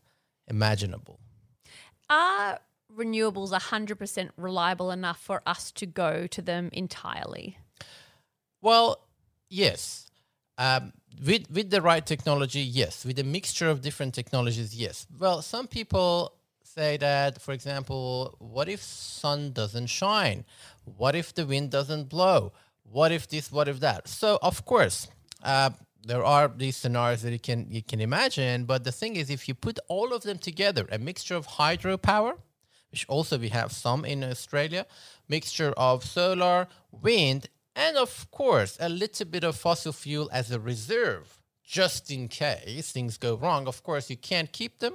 imaginable. 0.49 1.19
Are 2.09 2.61
renewables 2.95 3.51
100% 3.51 4.31
reliable 4.37 4.91
enough 4.91 5.21
for 5.21 5.43
us 5.47 5.73
to 5.73 5.87
go 5.87 6.27
to 6.29 6.43
them 6.43 6.71
entirely? 6.73 7.59
Well, 8.61 8.89
yes. 9.51 10.07
Um, 10.57 10.93
with 11.27 11.51
with 11.51 11.71
the 11.71 11.83
right 11.83 12.05
technology, 12.05 12.61
yes. 12.61 13.05
With 13.05 13.19
a 13.19 13.25
mixture 13.25 13.69
of 13.69 13.81
different 13.81 14.15
technologies, 14.15 14.75
yes. 14.75 15.07
Well, 15.19 15.43
some 15.43 15.67
people 15.67 16.35
say 16.63 16.97
that, 16.99 17.41
for 17.41 17.53
example, 17.53 18.37
what 18.39 18.69
if 18.69 18.81
sun 18.83 19.53
doesn't 19.53 19.89
shine? 19.89 20.45
What 20.85 21.15
if 21.15 21.35
the 21.35 21.47
wind 21.47 21.71
doesn't 21.71 22.09
blow? 22.09 22.53
What 22.83 23.11
if 23.13 23.29
this? 23.29 23.51
What 23.51 23.69
if 23.69 23.81
that? 23.81 24.09
So, 24.09 24.39
of 24.43 24.65
course, 24.65 25.09
uh, 25.43 25.71
there 26.07 26.25
are 26.25 26.49
these 26.49 26.77
scenarios 26.77 27.23
that 27.23 27.33
you 27.33 27.39
can 27.39 27.67
you 27.71 27.83
can 27.83 28.01
imagine. 28.01 28.65
But 28.65 28.85
the 28.85 28.93
thing 28.93 29.17
is, 29.17 29.31
if 29.31 29.49
you 29.49 29.55
put 29.55 29.79
all 29.89 30.13
of 30.13 30.23
them 30.23 30.39
together, 30.39 30.87
a 30.91 30.99
mixture 30.99 31.35
of 31.35 31.47
hydropower, 31.47 32.39
which 32.91 33.07
also 33.09 33.39
we 33.39 33.49
have 33.49 33.73
some 33.73 34.05
in 34.05 34.23
Australia, 34.23 34.87
mixture 35.29 35.73
of 35.77 36.05
solar, 36.05 36.69
wind, 36.93 37.49
and 37.75 37.97
of 37.97 38.31
course 38.31 38.77
a 38.81 38.89
little 38.89 39.27
bit 39.27 39.45
of 39.45 39.57
fossil 39.57 39.93
fuel 39.93 40.29
as 40.33 40.51
a 40.51 40.61
reserve, 40.61 41.39
just 41.65 42.11
in 42.11 42.29
case 42.29 42.93
things 42.93 43.17
go 43.19 43.35
wrong. 43.35 43.67
Of 43.67 43.83
course, 43.83 44.11
you 44.11 44.17
can't 44.17 44.53
keep 44.53 44.79
them 44.79 44.95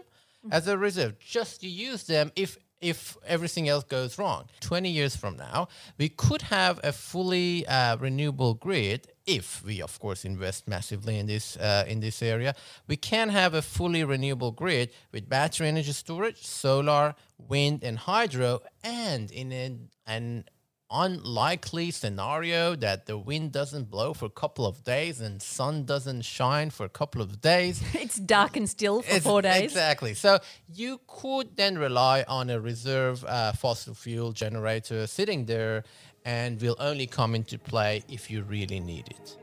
as 0.52 0.68
a 0.68 0.78
reserve. 0.78 1.20
Just 1.20 1.62
to 1.62 1.68
use 1.68 2.04
them 2.04 2.32
if 2.36 2.58
if 2.82 3.18
everything 3.26 3.68
else 3.68 3.84
goes 3.84 4.18
wrong. 4.18 4.46
20 4.62 4.90
years 4.90 5.16
from 5.16 5.36
now, 5.36 5.68
we 5.98 6.08
could 6.08 6.44
have 6.44 6.80
a 6.82 6.94
fully 6.94 7.68
uh, 7.68 7.98
renewable 7.98 8.54
grid 8.54 9.08
if 9.38 9.64
we, 9.64 9.82
of 9.82 10.00
course, 10.00 10.26
invest 10.26 10.68
massively 10.68 11.20
in 11.20 11.28
this 11.28 11.58
uh, 11.58 11.86
in 11.88 12.00
this 12.00 12.22
area. 12.22 12.54
We 12.88 12.98
can 12.98 13.30
have 13.30 13.54
a 13.54 13.62
fully 13.62 14.04
renewable 14.04 14.52
grid 14.52 14.90
with 15.14 15.30
battery 15.30 15.68
energy 15.68 15.94
storage, 15.94 16.42
solar, 16.46 17.14
wind, 17.38 17.84
and 17.84 17.98
hydro, 17.98 18.62
and 18.84 19.32
in 19.32 19.52
an, 19.52 19.90
an 20.08 20.46
unlikely 20.92 21.92
scenario 21.92 22.76
that 22.76 23.06
the 23.06 23.16
wind 23.16 23.52
doesn't 23.52 23.92
blow 23.92 24.12
for 24.12 24.26
a 24.26 24.30
couple 24.44 24.66
of 24.66 24.84
days 24.84 25.22
and 25.22 25.40
sun 25.40 25.86
doesn't 25.86 26.24
shine 26.24 26.72
for 26.72 26.84
a 26.84 26.90
couple 26.90 27.22
of 27.22 27.40
days 27.42 27.82
It's 27.94 28.16
dark 28.16 28.58
and 28.58 28.68
still 28.68 29.02
for 29.04 29.08
it's- 29.10 29.24
four 29.24 29.42
days. 29.44 29.62
Exactly. 29.72 30.16
So 30.16 30.40
you 30.74 31.00
could 31.08 31.56
then 31.56 31.78
rely 31.78 32.26
on 32.28 32.50
a 32.50 32.60
reserve 32.60 33.24
uh, 33.24 33.52
fossil 33.54 33.94
fuel 33.94 34.32
generator 34.32 35.06
sitting 35.06 35.46
there 35.46 35.84
and 36.26 36.62
will 36.62 36.76
only 36.80 37.08
come 37.08 37.36
into 37.36 37.58
play 37.58 38.04
if 38.10 38.30
you 38.30 38.44
really 38.44 38.80
need 38.80 39.08
it. 39.10 39.38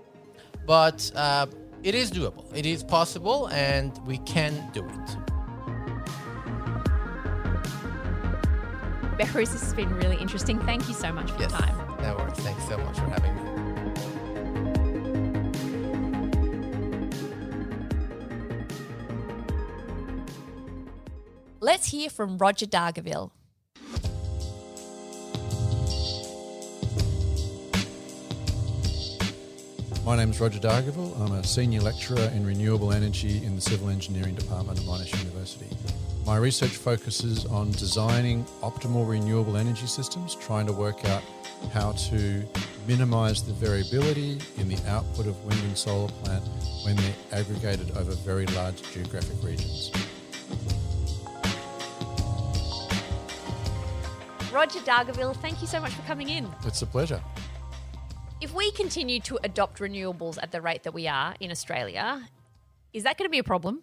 But 0.66 1.10
uh, 1.14 1.46
it 1.82 1.94
is 1.94 2.10
doable, 2.10 2.44
it 2.54 2.66
is 2.66 2.82
possible, 2.82 3.48
and 3.48 3.98
we 4.06 4.18
can 4.18 4.70
do 4.72 4.84
it. 4.84 5.16
Behruz, 9.18 9.50
this 9.52 9.62
has 9.62 9.72
been 9.72 9.92
really 9.94 10.16
interesting. 10.16 10.58
Thank 10.60 10.88
you 10.88 10.94
so 10.94 11.10
much 11.12 11.30
for 11.30 11.40
Yes. 11.40 11.50
your 11.52 11.60
time. 11.60 12.02
No 12.02 12.14
worries. 12.16 12.36
Thanks 12.40 12.66
so 12.68 12.76
much 12.76 12.96
for 12.96 13.06
having 13.08 13.34
me. 13.34 13.42
Let's 21.60 21.88
hear 21.88 22.10
from 22.10 22.38
Roger 22.38 22.66
Dargaville. 22.66 23.30
My 30.06 30.14
name 30.14 30.30
is 30.30 30.38
Roger 30.40 30.60
Dargaville. 30.60 31.20
I'm 31.20 31.32
a 31.32 31.42
senior 31.42 31.80
lecturer 31.80 32.30
in 32.32 32.46
renewable 32.46 32.92
energy 32.92 33.44
in 33.44 33.56
the 33.56 33.60
Civil 33.60 33.88
Engineering 33.88 34.36
Department 34.36 34.78
at 34.78 34.84
Monash 34.84 35.12
University. 35.18 35.66
My 36.24 36.36
research 36.36 36.70
focuses 36.70 37.44
on 37.46 37.72
designing 37.72 38.44
optimal 38.62 39.08
renewable 39.08 39.56
energy 39.56 39.88
systems, 39.88 40.36
trying 40.36 40.64
to 40.68 40.72
work 40.72 41.04
out 41.06 41.24
how 41.72 41.90
to 41.90 42.44
minimise 42.86 43.42
the 43.42 43.52
variability 43.54 44.38
in 44.58 44.68
the 44.68 44.78
output 44.88 45.26
of 45.26 45.44
wind 45.44 45.60
and 45.64 45.76
solar 45.76 46.08
plant 46.22 46.44
when 46.84 46.94
they're 46.94 47.14
aggregated 47.32 47.90
over 47.96 48.12
very 48.12 48.46
large 48.46 48.80
geographic 48.92 49.42
regions. 49.42 49.90
Roger 54.52 54.78
Dargaville, 54.78 55.34
thank 55.38 55.60
you 55.60 55.66
so 55.66 55.80
much 55.80 55.90
for 55.90 56.02
coming 56.02 56.28
in. 56.28 56.48
It's 56.64 56.82
a 56.82 56.86
pleasure. 56.86 57.20
If 58.38 58.54
we 58.54 58.70
continue 58.70 59.18
to 59.20 59.38
adopt 59.44 59.78
renewables 59.78 60.36
at 60.42 60.52
the 60.52 60.60
rate 60.60 60.82
that 60.82 60.92
we 60.92 61.08
are 61.08 61.34
in 61.40 61.50
Australia, 61.50 62.28
is 62.92 63.04
that 63.04 63.16
going 63.16 63.26
to 63.26 63.30
be 63.30 63.38
a 63.38 63.44
problem? 63.44 63.82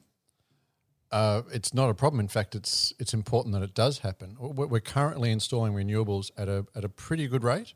Uh, 1.11 1.41
it's 1.51 1.73
not 1.73 1.89
a 1.89 1.93
problem. 1.95 2.19
In 2.19 2.27
fact, 2.27 2.53
it's 2.53 2.93
it's 2.99 3.13
important 3.13 3.53
that 3.55 3.63
it 3.63 3.73
does 3.73 3.99
happen. 3.99 4.35
We're 4.39 4.79
currently 4.79 5.31
installing 5.31 5.73
renewables 5.73 6.29
at 6.37 6.47
a 6.49 6.65
at 6.75 6.83
a 6.83 6.89
pretty 6.89 7.27
good 7.27 7.43
rate. 7.43 7.73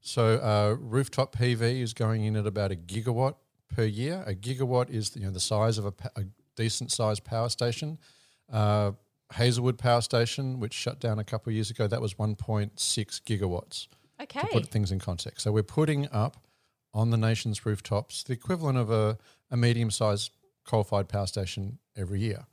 So 0.00 0.36
uh, 0.36 0.76
rooftop 0.78 1.34
PV 1.34 1.80
is 1.80 1.92
going 1.92 2.24
in 2.24 2.36
at 2.36 2.46
about 2.46 2.72
a 2.72 2.76
gigawatt 2.76 3.34
per 3.74 3.84
year. 3.84 4.24
A 4.26 4.34
gigawatt 4.34 4.90
is 4.90 5.14
you 5.16 5.24
know 5.24 5.30
the 5.30 5.40
size 5.40 5.76
of 5.76 5.86
a, 5.86 5.94
a 6.16 6.24
decent 6.56 6.90
sized 6.90 7.24
power 7.24 7.50
station. 7.50 7.98
Uh, 8.50 8.92
Hazelwood 9.34 9.78
Power 9.78 10.00
Station, 10.00 10.60
which 10.60 10.74
shut 10.74 11.00
down 11.00 11.18
a 11.18 11.24
couple 11.24 11.50
of 11.50 11.54
years 11.54 11.70
ago, 11.70 11.86
that 11.86 12.00
was 12.00 12.14
1.6 12.14 12.70
gigawatts. 13.22 13.88
To 14.18 14.22
Okay. 14.24 14.48
put 14.52 14.68
things 14.68 14.90
in 14.92 14.98
context, 14.98 15.42
so 15.42 15.52
we're 15.52 15.62
putting 15.62 16.08
up 16.10 16.36
on 16.92 17.10
the 17.10 17.16
nation's 17.16 17.66
rooftops 17.66 18.22
the 18.22 18.32
equivalent 18.32 18.78
of 18.78 18.90
a, 18.90 19.18
a 19.50 19.56
medium 19.56 19.90
sized 19.90 20.30
coal 20.64 20.84
fired 20.84 21.08
power 21.08 21.26
station 21.26 21.78
every 21.96 22.20
year. 22.20 22.46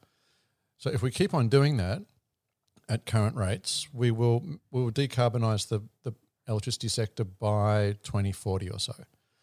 So 0.77 0.89
if 0.89 1.01
we 1.01 1.11
keep 1.11 1.33
on 1.33 1.47
doing 1.47 1.77
that 1.77 2.01
at 2.89 3.05
current 3.05 3.35
rates, 3.35 3.87
we 3.93 4.09
will 4.11 4.43
we 4.71 4.81
will 4.83 4.91
decarbonise 4.91 5.67
the, 5.69 5.81
the 6.03 6.13
electricity 6.47 6.87
sector 6.87 7.23
by 7.23 7.95
2040 8.03 8.69
or 8.69 8.79
so. 8.79 8.93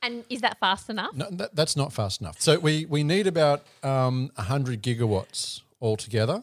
And 0.02 0.24
is 0.28 0.40
that 0.42 0.58
fast 0.60 0.90
enough? 0.90 1.14
No, 1.14 1.28
that, 1.30 1.54
that's 1.56 1.76
not 1.76 1.92
fast 1.92 2.20
enough. 2.20 2.40
So 2.40 2.58
we, 2.58 2.84
we 2.84 3.02
need 3.02 3.26
about 3.26 3.64
um, 3.82 4.30
100 4.36 4.80
gigawatts 4.82 5.62
altogether. 5.80 6.42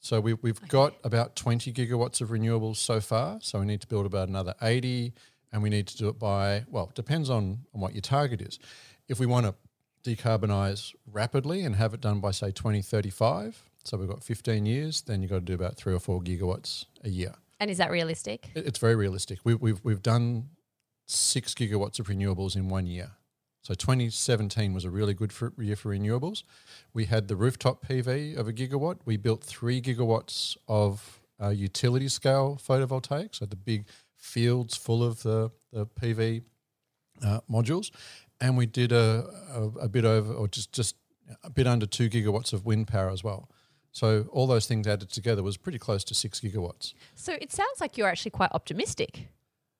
So 0.00 0.20
we, 0.20 0.34
we've 0.34 0.60
got 0.68 0.94
about 1.04 1.34
20 1.36 1.72
gigawatts 1.72 2.20
of 2.20 2.28
renewables 2.28 2.76
so 2.76 3.00
far. 3.00 3.38
So 3.42 3.58
we 3.60 3.66
need 3.66 3.80
to 3.80 3.86
build 3.86 4.06
about 4.06 4.28
another 4.28 4.54
80, 4.62 5.12
and 5.52 5.62
we 5.62 5.70
need 5.70 5.86
to 5.88 5.96
do 5.96 6.08
it 6.08 6.18
by, 6.18 6.64
well, 6.70 6.86
it 6.90 6.94
depends 6.94 7.28
on, 7.30 7.60
on 7.74 7.80
what 7.80 7.94
your 7.94 8.02
target 8.02 8.40
is. 8.40 8.58
If 9.08 9.18
we 9.18 9.26
want 9.26 9.46
to 9.46 9.54
decarbonise 10.08 10.94
rapidly 11.10 11.62
and 11.62 11.76
have 11.76 11.94
it 11.94 12.00
done 12.00 12.20
by, 12.20 12.30
say, 12.30 12.50
2035, 12.52 13.62
so 13.84 13.96
we've 13.96 14.08
got 14.08 14.22
15 14.22 14.66
years, 14.66 15.02
then 15.02 15.22
you've 15.22 15.30
got 15.30 15.38
to 15.38 15.44
do 15.44 15.54
about 15.54 15.76
three 15.76 15.94
or 15.94 15.98
four 16.00 16.20
gigawatts 16.20 16.84
a 17.02 17.08
year. 17.08 17.34
And 17.60 17.70
is 17.70 17.78
that 17.78 17.90
realistic? 17.90 18.50
It- 18.54 18.66
It's 18.66 18.78
very 18.78 18.94
realistic. 18.94 19.40
We, 19.44 19.54
we've 19.54 19.80
we've 19.82 20.02
done 20.02 20.50
six 21.06 21.54
gigawatts 21.54 21.98
of 21.98 22.06
renewables 22.06 22.54
in 22.54 22.68
one 22.68 22.86
year. 22.86 23.12
So 23.68 23.74
2017 23.74 24.72
was 24.72 24.86
a 24.86 24.90
really 24.90 25.12
good 25.12 25.30
for, 25.30 25.52
year 25.58 25.76
for 25.76 25.90
renewables. 25.90 26.42
We 26.94 27.04
had 27.04 27.28
the 27.28 27.36
rooftop 27.36 27.86
PV 27.86 28.34
of 28.34 28.48
a 28.48 28.52
gigawatt. 28.54 29.00
We 29.04 29.18
built 29.18 29.44
three 29.44 29.82
gigawatts 29.82 30.56
of 30.68 31.20
uh, 31.38 31.50
utility 31.50 32.08
scale 32.08 32.58
photovoltaic, 32.66 33.34
so 33.34 33.44
the 33.44 33.56
big 33.56 33.84
fields 34.16 34.74
full 34.74 35.04
of 35.04 35.22
the, 35.22 35.50
the 35.70 35.84
PV 35.84 36.44
uh, 37.22 37.40
modules, 37.50 37.90
and 38.40 38.56
we 38.56 38.64
did 38.64 38.90
a, 38.90 39.26
a, 39.52 39.62
a 39.80 39.88
bit 39.90 40.06
over, 40.06 40.32
or 40.32 40.48
just 40.48 40.72
just 40.72 40.96
a 41.44 41.50
bit 41.50 41.66
under 41.66 41.84
two 41.84 42.08
gigawatts 42.08 42.54
of 42.54 42.64
wind 42.64 42.88
power 42.88 43.10
as 43.10 43.22
well. 43.22 43.50
So 43.92 44.28
all 44.32 44.46
those 44.46 44.66
things 44.66 44.86
added 44.86 45.10
together 45.10 45.42
was 45.42 45.58
pretty 45.58 45.78
close 45.78 46.04
to 46.04 46.14
six 46.14 46.40
gigawatts. 46.40 46.94
So 47.14 47.34
it 47.34 47.52
sounds 47.52 47.82
like 47.82 47.98
you're 47.98 48.08
actually 48.08 48.30
quite 48.30 48.50
optimistic. 48.52 49.28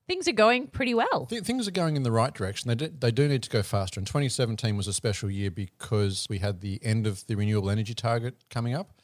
Things 0.09 0.27
are 0.27 0.33
going 0.33 0.69
pretty 0.69 0.95
well. 0.95 1.27
Th- 1.27 1.45
things 1.45 1.69
are 1.69 1.73
going 1.73 1.95
in 1.95 2.03
the 2.03 2.11
right 2.11 2.33
direction. 2.33 2.69
They 2.69 2.75
do, 2.75 2.89
they 2.89 3.11
do 3.11 3.29
need 3.29 3.43
to 3.43 3.51
go 3.51 3.63
faster. 3.63 4.01
And 4.01 4.07
2017 4.07 4.75
was 4.75 4.89
a 4.89 4.93
special 4.95 5.31
year 5.31 5.51
because 5.51 6.27
we 6.31 6.39
had 6.39 6.63
the 6.63 6.81
end 6.83 7.07
of 7.07 7.27
the 7.27 7.35
renewable 7.35 7.69
energy 7.69 7.93
target 7.95 8.35
coming 8.49 8.75
up. 8.75 9.03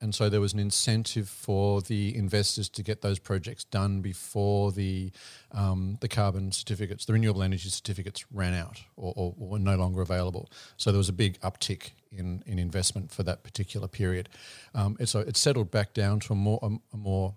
And 0.00 0.14
so 0.14 0.28
there 0.28 0.40
was 0.40 0.52
an 0.52 0.60
incentive 0.60 1.28
for 1.28 1.80
the 1.80 2.14
investors 2.14 2.68
to 2.68 2.82
get 2.82 3.00
those 3.00 3.18
projects 3.18 3.64
done 3.64 4.00
before 4.00 4.70
the 4.70 5.10
um, 5.50 5.98
the 6.00 6.08
carbon 6.08 6.52
certificates, 6.52 7.04
the 7.06 7.14
renewable 7.14 7.42
energy 7.42 7.68
certificates 7.68 8.24
ran 8.30 8.54
out 8.54 8.82
or, 8.96 9.12
or, 9.16 9.34
or 9.38 9.48
were 9.48 9.58
no 9.58 9.76
longer 9.76 10.02
available. 10.02 10.50
So 10.76 10.92
there 10.92 10.98
was 10.98 11.08
a 11.08 11.14
big 11.14 11.40
uptick 11.40 11.92
in, 12.12 12.42
in 12.46 12.58
investment 12.58 13.10
for 13.12 13.22
that 13.24 13.42
particular 13.42 13.88
period. 13.88 14.28
Um, 14.74 14.96
and 14.98 15.08
so 15.08 15.20
it 15.20 15.36
settled 15.36 15.70
back 15.70 15.94
down 15.94 16.20
to 16.20 16.34
a 16.34 16.36
more 16.36 16.58
a, 16.62 16.70
a 16.92 16.96
more 16.96 17.34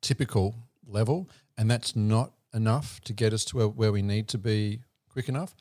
typical 0.00 0.56
level, 0.86 1.30
and 1.58 1.70
that's 1.70 1.94
not 1.96 2.32
enough 2.54 3.00
to 3.02 3.12
get 3.12 3.32
us 3.32 3.44
to 3.46 3.56
where, 3.56 3.68
where 3.68 3.92
we 3.92 4.00
need 4.00 4.28
to 4.28 4.38
be 4.38 4.80
quick 5.10 5.28
enough. 5.28 5.54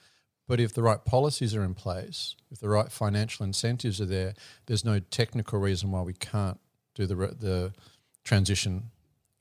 But 0.47 0.61
if 0.61 0.73
the 0.73 0.81
right 0.81 1.03
policies 1.03 1.53
are 1.55 1.63
in 1.63 1.73
place, 1.73 2.37
if 2.49 2.59
the 2.59 2.69
right 2.69 2.89
financial 2.89 3.43
incentives 3.43 3.99
are 3.99 4.05
there, 4.05 4.33
there's 4.67 4.85
no 4.85 4.99
technical 4.99 5.59
reason 5.59 5.91
why 5.91 6.03
we 6.03 6.13
can't 6.13 6.59
do 6.95 7.05
the 7.05 7.15
the 7.15 7.73
transition 8.23 8.91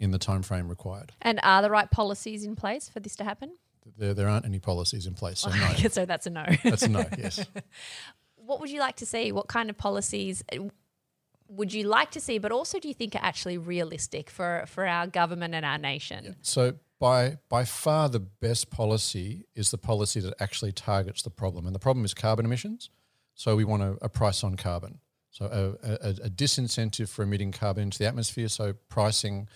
in 0.00 0.10
the 0.10 0.18
time 0.18 0.42
frame 0.42 0.68
required. 0.68 1.12
And 1.22 1.38
are 1.42 1.62
the 1.62 1.70
right 1.70 1.90
policies 1.90 2.44
in 2.44 2.56
place 2.56 2.88
for 2.88 3.00
this 3.00 3.14
to 3.16 3.24
happen? 3.24 3.56
There, 3.96 4.14
there 4.14 4.28
aren't 4.28 4.44
any 4.44 4.58
policies 4.58 5.06
in 5.06 5.14
place, 5.14 5.40
so 5.40 5.50
no. 5.82 5.88
so 5.88 6.06
that's 6.06 6.26
a 6.26 6.30
no. 6.30 6.44
That's 6.64 6.82
a 6.82 6.88
no. 6.88 7.04
Yes. 7.18 7.44
what 8.34 8.58
would 8.58 8.70
you 8.70 8.80
like 8.80 8.96
to 8.96 9.06
see? 9.06 9.30
What 9.30 9.46
kind 9.46 9.70
of 9.70 9.78
policies 9.78 10.42
would 11.48 11.72
you 11.72 11.84
like 11.84 12.10
to 12.12 12.20
see? 12.20 12.38
But 12.38 12.52
also, 12.52 12.78
do 12.78 12.88
you 12.88 12.94
think 12.94 13.14
are 13.14 13.22
actually 13.22 13.58
realistic 13.58 14.30
for, 14.30 14.64
for 14.66 14.86
our 14.86 15.06
government 15.06 15.54
and 15.54 15.64
our 15.64 15.78
nation? 15.78 16.36
So 16.42 16.74
by 16.98 17.38
by 17.48 17.64
far 17.64 18.08
the 18.08 18.20
best 18.20 18.70
policy 18.70 19.46
is 19.54 19.70
the 19.70 19.78
policy 19.78 20.20
that 20.20 20.34
actually 20.40 20.72
targets 20.72 21.22
the 21.22 21.30
problem, 21.30 21.66
and 21.66 21.74
the 21.74 21.78
problem 21.80 22.04
is 22.04 22.14
carbon 22.14 22.46
emissions. 22.46 22.90
So 23.34 23.54
we 23.54 23.64
want 23.64 23.82
a, 23.82 23.98
a 24.02 24.08
price 24.08 24.42
on 24.42 24.56
carbon. 24.56 25.00
So 25.30 25.44
a, 25.44 25.86
a, 25.86 26.08
a 26.24 26.30
disincentive 26.30 27.10
for 27.10 27.22
emitting 27.22 27.52
carbon 27.52 27.82
into 27.82 27.98
the 27.98 28.06
atmosphere. 28.06 28.48
So 28.48 28.72
pricing 28.88 29.48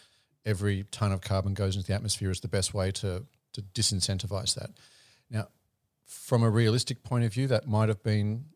every 0.44 0.84
ton 0.90 1.12
of 1.12 1.22
carbon 1.22 1.54
goes 1.54 1.76
into 1.76 1.86
the 1.86 1.94
atmosphere 1.94 2.30
is 2.30 2.40
the 2.40 2.48
best 2.48 2.74
way 2.74 2.90
to 2.92 3.24
to 3.54 3.62
disincentivize 3.62 4.54
that. 4.54 4.70
Now, 5.30 5.48
from 6.06 6.42
a 6.42 6.50
realistic 6.50 7.02
point 7.02 7.24
of 7.24 7.32
view, 7.32 7.46
that 7.48 7.66
might 7.66 7.88
have 7.88 8.02
been 8.02 8.46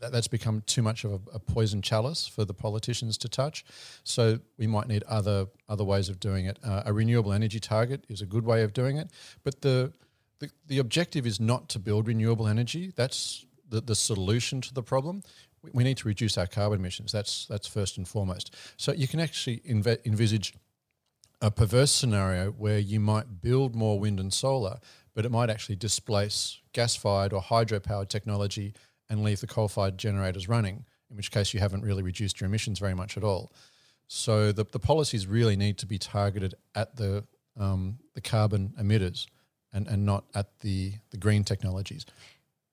that, 0.00 0.12
that's 0.12 0.28
become 0.28 0.62
too 0.66 0.82
much 0.82 1.04
of 1.04 1.12
a, 1.12 1.20
a 1.34 1.38
poison 1.38 1.82
chalice 1.82 2.26
for 2.26 2.44
the 2.44 2.54
politicians 2.54 3.18
to 3.18 3.28
touch. 3.28 3.64
So 4.04 4.38
we 4.56 4.66
might 4.66 4.88
need 4.88 5.04
other 5.04 5.46
other 5.68 5.84
ways 5.84 6.08
of 6.08 6.20
doing 6.20 6.46
it. 6.46 6.58
Uh, 6.64 6.82
a 6.86 6.92
renewable 6.92 7.32
energy 7.32 7.60
target 7.60 8.04
is 8.08 8.22
a 8.22 8.26
good 8.26 8.44
way 8.44 8.62
of 8.62 8.72
doing 8.72 8.96
it, 8.96 9.10
but 9.44 9.60
the 9.62 9.92
the, 10.40 10.50
the 10.66 10.78
objective 10.78 11.26
is 11.26 11.40
not 11.40 11.68
to 11.70 11.78
build 11.78 12.06
renewable 12.06 12.46
energy. 12.46 12.92
That's 12.94 13.44
the, 13.68 13.80
the 13.80 13.94
solution 13.94 14.60
to 14.62 14.74
the 14.74 14.82
problem. 14.82 15.22
We, 15.72 15.82
need 15.82 15.96
to 15.98 16.08
reduce 16.08 16.38
our 16.38 16.46
carbon 16.46 16.78
emissions. 16.78 17.10
That's 17.10 17.46
that's 17.46 17.66
first 17.66 17.96
and 17.96 18.06
foremost. 18.06 18.54
So 18.76 18.92
you 18.92 19.08
can 19.08 19.18
actually 19.18 19.60
env- 19.68 20.06
envisage 20.06 20.54
a 21.40 21.50
perverse 21.50 21.90
scenario 21.90 22.50
where 22.50 22.78
you 22.78 23.00
might 23.00 23.40
build 23.40 23.74
more 23.74 23.98
wind 23.98 24.20
and 24.20 24.32
solar, 24.32 24.78
but 25.14 25.24
it 25.24 25.30
might 25.30 25.50
actually 25.50 25.76
displace 25.76 26.60
gas 26.72 26.94
fired 26.94 27.32
or 27.32 27.40
hydro 27.40 27.80
powered 27.80 28.08
technology 28.08 28.74
and 29.10 29.22
leave 29.22 29.40
the 29.40 29.46
coal 29.46 29.68
fired 29.68 29.98
generators 29.98 30.48
running, 30.48 30.84
in 31.10 31.16
which 31.16 31.30
case 31.30 31.54
you 31.54 31.60
haven't 31.60 31.82
really 31.82 32.02
reduced 32.02 32.40
your 32.40 32.46
emissions 32.46 32.78
very 32.78 32.94
much 32.94 33.16
at 33.16 33.24
all. 33.24 33.52
So 34.06 34.52
the, 34.52 34.64
the 34.64 34.78
policies 34.78 35.26
really 35.26 35.56
need 35.56 35.78
to 35.78 35.86
be 35.86 35.98
targeted 35.98 36.54
at 36.74 36.96
the, 36.96 37.24
um, 37.58 37.98
the 38.14 38.20
carbon 38.20 38.74
emitters 38.80 39.26
and, 39.72 39.86
and 39.86 40.06
not 40.06 40.24
at 40.34 40.60
the, 40.60 40.94
the 41.10 41.16
green 41.16 41.44
technologies. 41.44 42.06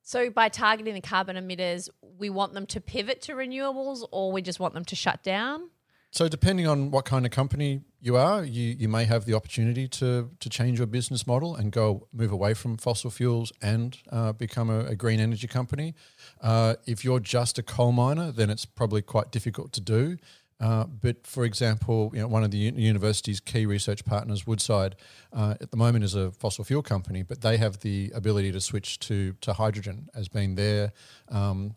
So, 0.07 0.29
by 0.29 0.49
targeting 0.49 0.93
the 0.93 1.01
carbon 1.01 1.35
emitters, 1.35 1.89
we 2.19 2.29
want 2.29 2.53
them 2.53 2.67
to 2.67 2.79
pivot 2.79 3.23
to 3.23 3.33
renewables 3.33 4.07
or 4.11 4.31
we 4.31 4.43
just 4.43 4.59
want 4.59 4.75
them 4.75 4.85
to 4.85 4.95
shut 4.95 5.23
down? 5.23 5.71
So 6.15 6.29
depending 6.29 6.65
on 6.65 6.91
what 6.91 7.03
kind 7.03 7.25
of 7.25 7.31
company 7.33 7.81
you 7.99 8.15
are, 8.15 8.41
you, 8.45 8.73
you 8.79 8.87
may 8.87 9.03
have 9.03 9.25
the 9.25 9.33
opportunity 9.33 9.85
to 9.99 10.29
to 10.39 10.49
change 10.49 10.77
your 10.77 10.87
business 10.87 11.27
model 11.27 11.57
and 11.57 11.73
go 11.73 12.07
move 12.13 12.31
away 12.31 12.53
from 12.53 12.77
fossil 12.77 13.11
fuels 13.11 13.51
and 13.61 13.97
uh, 14.13 14.31
become 14.31 14.69
a, 14.69 14.85
a 14.85 14.95
green 14.95 15.19
energy 15.19 15.47
company. 15.47 15.93
Uh, 16.39 16.75
if 16.85 17.03
you're 17.03 17.19
just 17.19 17.59
a 17.59 17.63
coal 17.63 17.91
miner, 17.91 18.31
then 18.31 18.49
it's 18.49 18.63
probably 18.63 19.01
quite 19.01 19.29
difficult 19.29 19.73
to 19.73 19.81
do. 19.81 20.15
Uh, 20.61 20.85
but 20.85 21.27
for 21.27 21.43
example, 21.43 22.11
you 22.13 22.21
know, 22.21 22.29
one 22.29 22.45
of 22.45 22.51
the 22.51 22.59
university's 22.59 23.41
key 23.41 23.65
research 23.65 24.05
partners, 24.05 24.47
Woodside, 24.47 24.95
uh, 25.33 25.55
at 25.59 25.69
the 25.69 25.77
moment 25.77 26.05
is 26.05 26.15
a 26.15 26.31
fossil 26.31 26.63
fuel 26.63 26.81
company, 26.81 27.23
but 27.23 27.41
they 27.41 27.57
have 27.57 27.79
the 27.79 28.09
ability 28.15 28.53
to 28.53 28.61
switch 28.61 28.99
to 28.99 29.33
to 29.41 29.51
hydrogen 29.51 30.07
as 30.15 30.29
being 30.29 30.55
their 30.55 30.93
um, 31.27 31.73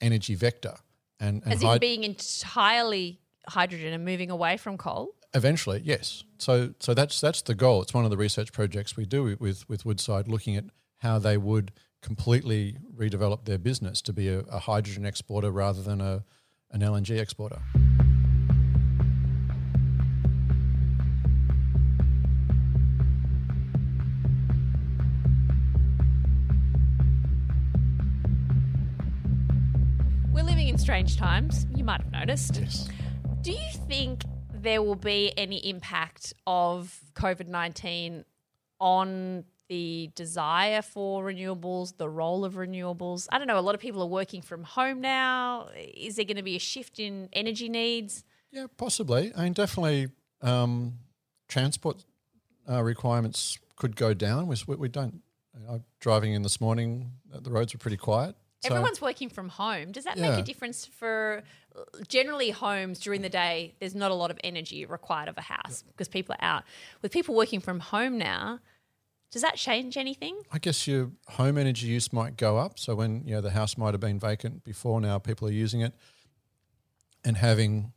energy 0.00 0.36
vector. 0.36 0.76
And, 1.18 1.42
and 1.42 1.52
As 1.54 1.62
in 1.62 1.68
hyd- 1.68 1.80
being 1.80 2.04
entirely 2.04 3.21
hydrogen 3.48 3.92
and 3.92 4.04
moving 4.04 4.30
away 4.30 4.56
from 4.56 4.76
coal? 4.78 5.10
Eventually, 5.34 5.80
yes. 5.84 6.24
So, 6.38 6.74
so 6.78 6.92
that's 6.94 7.20
that's 7.20 7.42
the 7.42 7.54
goal. 7.54 7.82
It's 7.82 7.94
one 7.94 8.04
of 8.04 8.10
the 8.10 8.16
research 8.16 8.52
projects 8.52 8.96
we 8.96 9.06
do 9.06 9.36
with 9.40 9.68
with 9.68 9.86
Woodside, 9.86 10.28
looking 10.28 10.56
at 10.56 10.64
how 10.98 11.18
they 11.18 11.36
would 11.36 11.72
completely 12.02 12.76
redevelop 12.96 13.44
their 13.44 13.58
business 13.58 14.02
to 14.02 14.12
be 14.12 14.28
a, 14.28 14.40
a 14.40 14.58
hydrogen 14.58 15.06
exporter 15.06 15.50
rather 15.50 15.82
than 15.82 16.00
a 16.00 16.24
an 16.70 16.80
LNG 16.80 17.18
exporter. 17.18 17.60
We're 30.32 30.42
living 30.42 30.68
in 30.68 30.78
strange 30.78 31.16
times. 31.16 31.66
You 31.74 31.84
might 31.84 32.00
have 32.00 32.10
noticed. 32.10 32.56
Yes. 32.56 32.88
Do 33.42 33.50
you 33.50 33.72
think 33.88 34.22
there 34.54 34.80
will 34.82 34.94
be 34.94 35.32
any 35.36 35.56
impact 35.68 36.32
of 36.46 36.96
COVID 37.14 37.48
19 37.48 38.24
on 38.78 39.44
the 39.68 40.10
desire 40.14 40.80
for 40.80 41.24
renewables, 41.24 41.96
the 41.96 42.08
role 42.08 42.44
of 42.44 42.54
renewables? 42.54 43.26
I 43.32 43.38
don't 43.38 43.48
know. 43.48 43.58
A 43.58 43.60
lot 43.60 43.74
of 43.74 43.80
people 43.80 44.00
are 44.00 44.06
working 44.06 44.42
from 44.42 44.62
home 44.62 45.00
now. 45.00 45.70
Is 45.76 46.14
there 46.14 46.24
going 46.24 46.36
to 46.36 46.44
be 46.44 46.54
a 46.54 46.60
shift 46.60 47.00
in 47.00 47.28
energy 47.32 47.68
needs? 47.68 48.22
Yeah, 48.52 48.66
possibly. 48.76 49.32
I 49.36 49.42
mean, 49.42 49.54
definitely, 49.54 50.10
um, 50.40 51.00
transport 51.48 52.04
uh, 52.70 52.80
requirements 52.80 53.58
could 53.74 53.96
go 53.96 54.14
down. 54.14 54.46
We, 54.46 54.56
we 54.76 54.88
don't. 54.88 55.20
You 55.58 55.66
know, 55.66 55.82
driving 55.98 56.32
in 56.32 56.42
this 56.42 56.60
morning, 56.60 57.10
the 57.28 57.50
roads 57.50 57.74
were 57.74 57.78
pretty 57.78 57.96
quiet. 57.96 58.36
So- 58.62 58.68
Everyone's 58.74 59.00
working 59.00 59.28
from 59.28 59.48
home. 59.48 59.90
Does 59.92 60.04
that 60.04 60.16
make 60.18 60.30
a 60.38 60.42
difference 60.42 60.86
for 60.86 61.42
generally 62.08 62.50
homes 62.50 63.00
during 63.00 63.22
the 63.22 63.28
day? 63.28 63.74
There's 63.80 63.94
not 63.94 64.10
a 64.10 64.14
lot 64.14 64.30
of 64.30 64.38
energy 64.44 64.86
required 64.86 65.28
of 65.28 65.36
a 65.36 65.42
house 65.42 65.82
because 65.88 66.08
people 66.08 66.34
are 66.38 66.44
out. 66.44 66.62
With 67.02 67.10
people 67.12 67.34
working 67.34 67.60
from 67.60 67.80
home 67.80 68.18
now, 68.18 68.60
does 69.32 69.42
that 69.42 69.56
change 69.56 69.96
anything? 69.96 70.38
I 70.52 70.58
guess 70.58 70.86
your 70.86 71.10
home 71.28 71.56
energy 71.58 71.86
use 71.88 72.12
might 72.12 72.36
go 72.36 72.58
up. 72.58 72.78
So 72.78 72.94
when 72.94 73.22
you 73.26 73.34
know 73.34 73.40
the 73.40 73.50
house 73.50 73.76
might 73.78 73.94
have 73.94 74.00
been 74.00 74.18
vacant 74.20 74.62
before, 74.62 75.00
now 75.00 75.18
people 75.18 75.48
are 75.48 75.52
using 75.52 75.80
it, 75.80 75.94
and 77.24 77.36
having 77.38 77.92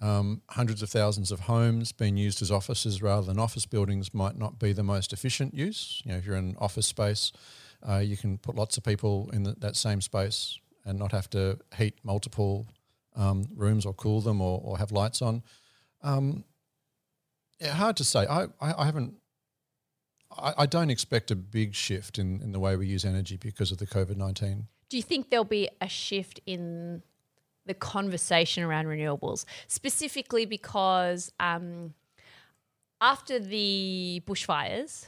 um, 0.00 0.42
hundreds 0.50 0.82
of 0.82 0.90
thousands 0.90 1.32
of 1.32 1.40
homes 1.40 1.90
being 1.92 2.16
used 2.16 2.40
as 2.42 2.50
offices 2.50 3.02
rather 3.02 3.26
than 3.26 3.38
office 3.38 3.66
buildings 3.66 4.12
might 4.14 4.38
not 4.38 4.58
be 4.58 4.72
the 4.72 4.82
most 4.82 5.12
efficient 5.12 5.54
use. 5.54 6.02
You 6.04 6.12
know, 6.12 6.18
if 6.18 6.26
you're 6.26 6.36
in 6.36 6.54
office 6.58 6.86
space, 6.86 7.32
uh, 7.88 7.98
you 7.98 8.16
can 8.16 8.38
put 8.38 8.56
lots 8.56 8.76
of 8.76 8.84
people 8.84 9.30
in 9.32 9.42
the, 9.42 9.54
that 9.58 9.76
same 9.76 10.00
space 10.00 10.58
and 10.84 10.98
not 10.98 11.12
have 11.12 11.28
to 11.30 11.58
heat 11.76 11.94
multiple 12.02 12.66
um, 13.16 13.48
rooms 13.54 13.86
or 13.86 13.94
cool 13.94 14.20
them 14.20 14.40
or, 14.40 14.60
or 14.62 14.78
have 14.78 14.92
lights 14.92 15.22
on. 15.22 15.42
Um, 16.02 16.44
yeah, 17.60 17.72
hard 17.72 17.96
to 17.96 18.04
say. 18.04 18.26
I, 18.26 18.44
I, 18.60 18.74
I 18.78 18.84
haven't 18.84 19.14
I, 20.38 20.66
don't 20.66 20.90
expect 20.90 21.30
a 21.30 21.36
big 21.36 21.74
shift 21.74 22.18
in, 22.18 22.42
in 22.42 22.52
the 22.52 22.60
way 22.60 22.76
we 22.76 22.86
use 22.86 23.04
energy 23.04 23.36
because 23.36 23.72
of 23.72 23.78
the 23.78 23.86
COVID 23.86 24.16
19. 24.16 24.66
Do 24.88 24.96
you 24.96 25.02
think 25.02 25.30
there'll 25.30 25.44
be 25.44 25.68
a 25.80 25.88
shift 25.88 26.40
in 26.46 27.02
the 27.64 27.74
conversation 27.74 28.62
around 28.62 28.86
renewables, 28.86 29.44
specifically 29.66 30.46
because 30.46 31.32
um, 31.40 31.94
after 33.00 33.38
the 33.38 34.22
bushfires, 34.26 35.06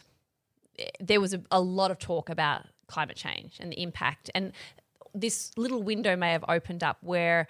there 1.01 1.21
was 1.21 1.35
a, 1.35 1.43
a 1.51 1.61
lot 1.61 1.91
of 1.91 1.99
talk 1.99 2.29
about 2.29 2.67
climate 2.87 3.17
change 3.17 3.57
and 3.61 3.73
the 3.73 3.83
impact. 3.83 4.31
And 4.35 4.53
this 5.15 5.51
little 5.57 5.83
window 5.83 6.17
may 6.17 6.33
have 6.33 6.45
opened 6.49 6.83
up 6.83 6.99
where 7.01 7.49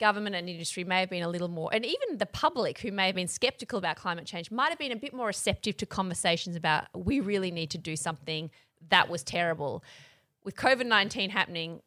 government 0.00 0.34
and 0.34 0.48
industry 0.48 0.84
may 0.84 1.00
have 1.00 1.10
been 1.10 1.22
a 1.22 1.28
little 1.28 1.48
more, 1.48 1.70
and 1.72 1.84
even 1.84 2.18
the 2.18 2.26
public 2.26 2.80
who 2.80 2.90
may 2.90 3.06
have 3.06 3.14
been 3.14 3.28
skeptical 3.28 3.78
about 3.78 3.96
climate 3.96 4.26
change 4.26 4.50
might 4.50 4.70
have 4.70 4.78
been 4.78 4.92
a 4.92 4.96
bit 4.96 5.14
more 5.14 5.28
receptive 5.28 5.76
to 5.76 5.86
conversations 5.86 6.56
about 6.56 6.86
we 6.94 7.20
really 7.20 7.50
need 7.50 7.70
to 7.70 7.78
do 7.78 7.94
something 7.96 8.50
that 8.90 9.08
was 9.08 9.22
terrible. 9.22 9.82
With 10.42 10.56
COVID 10.56 10.86
19 10.86 11.30
happening, 11.30 11.80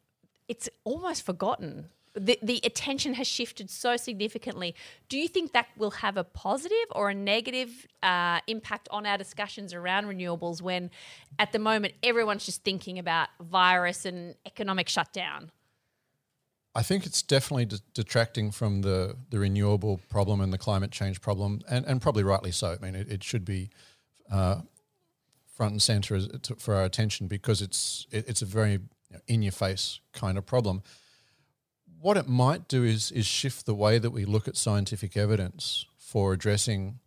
it's 0.48 0.68
almost 0.84 1.24
forgotten. 1.24 1.90
The, 2.18 2.60
attention 2.64 3.14
has 3.14 3.26
shifted 3.26 3.70
so 3.70 3.96
significantly. 3.96 4.74
Do 5.08 5.18
you 5.18 5.28
think 5.28 5.52
that 5.52 5.66
will 5.76 5.90
have 5.92 6.16
a 6.16 6.24
positive 6.24 6.76
or 6.92 7.10
a 7.10 7.14
negative 7.14 7.86
uh, 8.02 8.40
impact 8.46 8.88
on 8.90 9.06
our 9.06 9.18
discussions 9.18 9.72
around 9.72 10.06
renewables 10.06 10.60
when 10.60 10.90
at 11.38 11.52
the 11.52 11.58
moment 11.58 11.94
everyone's 12.02 12.44
just 12.44 12.64
thinking 12.64 12.98
about 12.98 13.28
virus 13.40 14.04
and 14.04 14.34
economic 14.46 14.88
shutdown? 14.88 15.50
I 16.74 16.82
think 16.82 17.06
it's 17.06 17.22
definitely 17.22 17.64
de- 17.66 17.80
detracting 17.94 18.50
from 18.50 18.82
the, 18.82 19.16
the 19.30 19.38
renewable 19.38 20.00
problem 20.08 20.40
and 20.40 20.52
the 20.52 20.58
climate 20.58 20.92
change 20.92 21.20
problem, 21.20 21.60
and, 21.68 21.84
and 21.86 22.00
probably 22.00 22.22
rightly 22.22 22.52
so. 22.52 22.76
I 22.80 22.84
mean, 22.84 22.94
it, 22.94 23.10
it 23.10 23.24
should 23.24 23.44
be 23.44 23.70
uh, 24.30 24.60
front 25.56 25.72
and 25.72 25.82
center 25.82 26.20
for 26.56 26.74
our 26.74 26.84
attention 26.84 27.26
because 27.26 27.60
it's 27.60 28.06
it, 28.12 28.28
it's 28.28 28.42
a 28.42 28.46
very 28.46 28.78
in 29.26 29.42
your 29.42 29.52
face 29.52 30.00
kind 30.12 30.38
of 30.38 30.46
problem. 30.46 30.82
What 32.00 32.16
it 32.16 32.28
might 32.28 32.68
do 32.68 32.84
is 32.84 33.10
is 33.10 33.26
shift 33.26 33.66
the 33.66 33.74
way 33.74 33.98
that 33.98 34.10
we 34.10 34.24
look 34.24 34.46
at 34.48 34.56
scientific 34.56 35.16
evidence 35.16 35.84
for 35.98 36.32
addressing 36.32 37.00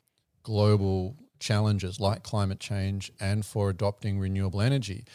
global 0.43 1.15
challenges 1.39 1.99
like 1.99 2.23
climate 2.23 2.59
change 2.59 3.11
and 3.19 3.45
for 3.45 3.69
adopting 3.69 4.19
renewable 4.19 4.61
energy 4.61 5.05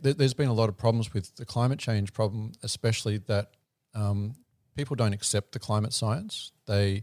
there- 0.00 0.14
there's 0.14 0.34
been 0.34 0.48
a 0.48 0.52
lot 0.54 0.68
of 0.68 0.76
problems 0.76 1.12
with 1.12 1.34
the 1.36 1.44
climate 1.44 1.78
change 1.78 2.12
problem, 2.12 2.52
especially 2.62 3.18
that 3.18 3.52
um, 3.94 4.34
people 4.74 4.96
don't 4.96 5.12
accept 5.12 5.52
the 5.52 5.58
climate 5.58 5.92
science. 5.92 6.52
They 6.66 7.02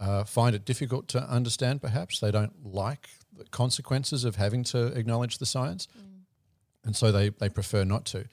uh, 0.00 0.24
find 0.24 0.56
it 0.56 0.64
difficult 0.64 1.06
to 1.08 1.22
understand, 1.30 1.80
perhaps. 1.80 2.18
They 2.18 2.32
don't 2.32 2.64
like 2.66 3.08
the 3.36 3.44
consequences 3.44 4.24
of 4.24 4.36
having 4.36 4.64
to 4.64 4.86
acknowledge 4.98 5.38
the 5.38 5.46
science. 5.46 5.86
And 6.84 6.96
so 6.96 7.12
they, 7.12 7.28
they 7.28 7.48
prefer 7.48 7.84
not 7.84 8.04
to. 8.06 8.24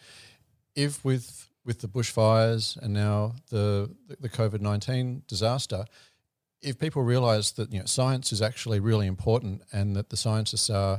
If 0.76 1.06
with 1.06 1.49
with 1.70 1.82
the 1.82 1.88
bushfires 1.88 2.76
and 2.82 2.96
now 2.96 3.36
the, 3.52 3.92
the, 4.20 4.28
COVID 4.28 4.60
19 4.60 5.22
disaster, 5.28 5.86
if 6.64 6.80
people 6.80 7.04
realize 7.04 7.52
that 7.52 7.72
you 7.72 7.78
know, 7.78 7.86
science 7.86 8.34
is 8.34 8.42
actually 8.42 8.80
really 8.80 9.06
important 9.06 9.62
and 9.72 9.96
that 9.96 10.10
the 10.10 10.18
scientists 10.18 10.72
are 10.72 10.98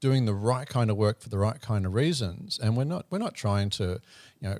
doing 0.00 0.24
the 0.24 0.34
right 0.34 0.66
kind 0.68 0.90
of 0.90 0.96
work 0.96 1.20
for 1.20 1.28
the 1.28 1.38
right 1.38 1.60
kind 1.60 1.86
of 1.86 1.94
reasons, 1.94 2.58
and 2.60 2.76
we're 2.76 2.82
not 2.82 3.06
we're 3.10 3.18
not 3.26 3.34
trying 3.34 3.70
to, 3.70 4.00
you 4.40 4.48
know, 4.48 4.58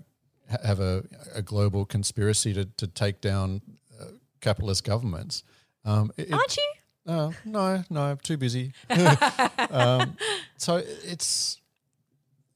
ha- 0.49 0.65
have 0.65 0.79
a, 0.79 1.03
a 1.35 1.43
global 1.43 1.85
conspiracy 1.85 2.55
to, 2.55 2.65
to 2.77 2.87
take 2.87 3.21
down 3.21 3.61
uh, 4.01 4.05
capitalist 4.41 4.85
governments. 4.85 5.43
Um, 5.85 6.13
it- 6.17 6.33
Aren't 6.33 6.57
you? 6.57 6.73
uh, 7.13 7.33
no, 7.45 7.83
no, 7.91 8.17
too 8.23 8.37
busy. 8.37 8.73
um, 9.71 10.17
so 10.57 10.77
it's 11.05 11.61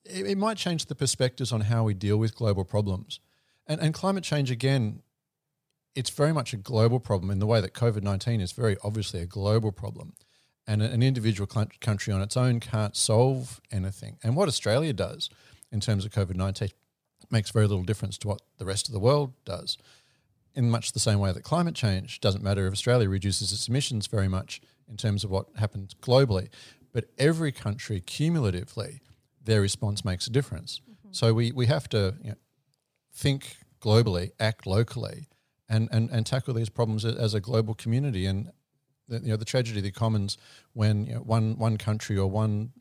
it, 0.05 0.27
it 0.27 0.38
might 0.38 0.57
change 0.57 0.87
the 0.87 0.95
perspectives 0.95 1.53
on 1.53 1.62
how 1.62 1.85
we 1.85 1.95
deal 1.95 2.17
with 2.17 2.35
global 2.35 2.64
problems, 2.64 3.21
and 3.67 3.81
and 3.81 3.95
climate 3.95 4.25
change 4.25 4.51
again. 4.51 5.03
It's 5.95 6.11
very 6.11 6.33
much 6.33 6.53
a 6.53 6.57
global 6.57 6.99
problem 6.99 7.31
in 7.31 7.38
the 7.38 7.47
way 7.47 7.61
that 7.61 7.73
COVID 7.73 8.03
nineteen 8.03 8.40
is 8.40 8.53
very 8.53 8.77
obviously 8.83 9.21
a 9.21 9.27
global 9.27 9.73
problem, 9.73 10.14
and 10.67 10.83
an 10.83 11.03
individual 11.03 11.47
country 11.81 12.12
on 12.12 12.21
its 12.21 12.37
own 12.37 12.61
can't 12.61 12.97
solve 12.97 13.61
anything. 13.71 14.19
And 14.23 14.35
what 14.37 14.49
Australia 14.49 14.93
does 14.93 15.31
in 15.71 15.81
terms 15.81 16.05
of 16.05 16.12
COVID 16.12 16.35
nineteen 16.37 16.71
makes 17.31 17.51
very 17.51 17.67
little 17.67 17.85
difference 17.85 18.19
to 18.19 18.29
what 18.29 18.43
the 18.59 18.64
rest 18.64 18.88
of 18.88 18.93
the 18.93 19.01
world 19.01 19.33
does 19.45 19.79
in 20.55 20.71
much 20.71 20.93
the 20.93 21.01
same 21.01 21.19
way 21.19 21.33
that 21.33 21.43
climate 21.43 21.75
change 21.75 22.21
doesn't 22.21 22.45
matter 22.45 22.67
if 22.67 22.73
Australia 22.73 23.09
reduces 23.09 23.53
its 23.53 23.67
emissions 23.67 24.07
very 24.07 24.29
much 24.29 24.61
in 24.88 24.97
terms 24.97 25.25
of 25.25 25.31
what 25.31 25.47
happens 25.57 25.95
globally, 25.95 26.49
but 26.93 27.07
every 27.19 27.51
country 27.51 28.01
cumulatively, 28.01 29.01
their 29.44 29.61
response 29.61 30.04
makes 30.04 30.26
a 30.26 30.30
difference. 30.30 30.80
Mm-hmm. 30.80 31.09
So 31.12 31.35
we, 31.35 31.52
we 31.52 31.66
have 31.66 31.88
to 31.90 32.14
you 32.22 32.30
know, 32.30 32.37
think 33.12 33.57
globally, 33.80 34.30
act 34.40 34.66
locally, 34.66 35.28
and, 35.68 35.88
and, 35.92 36.11
and 36.11 36.26
tackle 36.26 36.54
these 36.54 36.68
problems 36.68 37.04
as 37.04 37.35
a 37.35 37.40
global 37.40 37.74
community. 37.74 38.26
And 38.26 38.50
the, 39.09 39.20
you 39.20 39.28
know 39.28 39.37
the 39.37 39.44
tragedy 39.44 39.80
that 39.83 39.94
commons 39.94 40.38
when 40.72 41.07
you 41.07 41.14
know, 41.14 41.20
one 41.20 41.59
one 41.59 41.76
country 41.76 42.16
or 42.16 42.26
one 42.26 42.72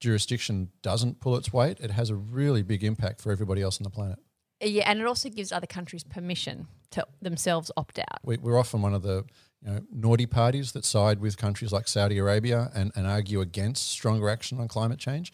jurisdiction 0.00 0.70
doesn't 0.82 1.20
pull 1.20 1.36
its 1.36 1.52
weight, 1.52 1.78
it 1.80 1.90
has 1.90 2.10
a 2.10 2.14
really 2.14 2.62
big 2.62 2.84
impact 2.84 3.20
for 3.20 3.32
everybody 3.32 3.62
else 3.62 3.78
on 3.78 3.84
the 3.84 3.90
planet. 3.90 4.18
Yeah, 4.60 4.88
and 4.88 5.00
it 5.00 5.06
also 5.06 5.28
gives 5.28 5.50
other 5.50 5.66
countries 5.66 6.04
permission 6.04 6.68
to 6.90 7.06
themselves 7.20 7.70
opt 7.76 7.98
out. 7.98 8.20
we, 8.22 8.36
we're 8.36 8.58
often 8.58 8.82
one 8.82 8.94
of 8.94 9.02
the 9.02 9.24
you 9.64 9.72
know, 9.72 9.80
naughty 9.90 10.26
parties 10.26 10.72
that 10.72 10.84
side 10.84 11.20
with 11.20 11.36
countries 11.36 11.72
like 11.72 11.88
Saudi 11.88 12.18
Arabia 12.18 12.70
and, 12.74 12.92
and 12.94 13.06
argue 13.06 13.40
against 13.40 13.90
stronger 13.90 14.28
action 14.28 14.60
on 14.60 14.68
climate 14.68 14.98
change. 14.98 15.32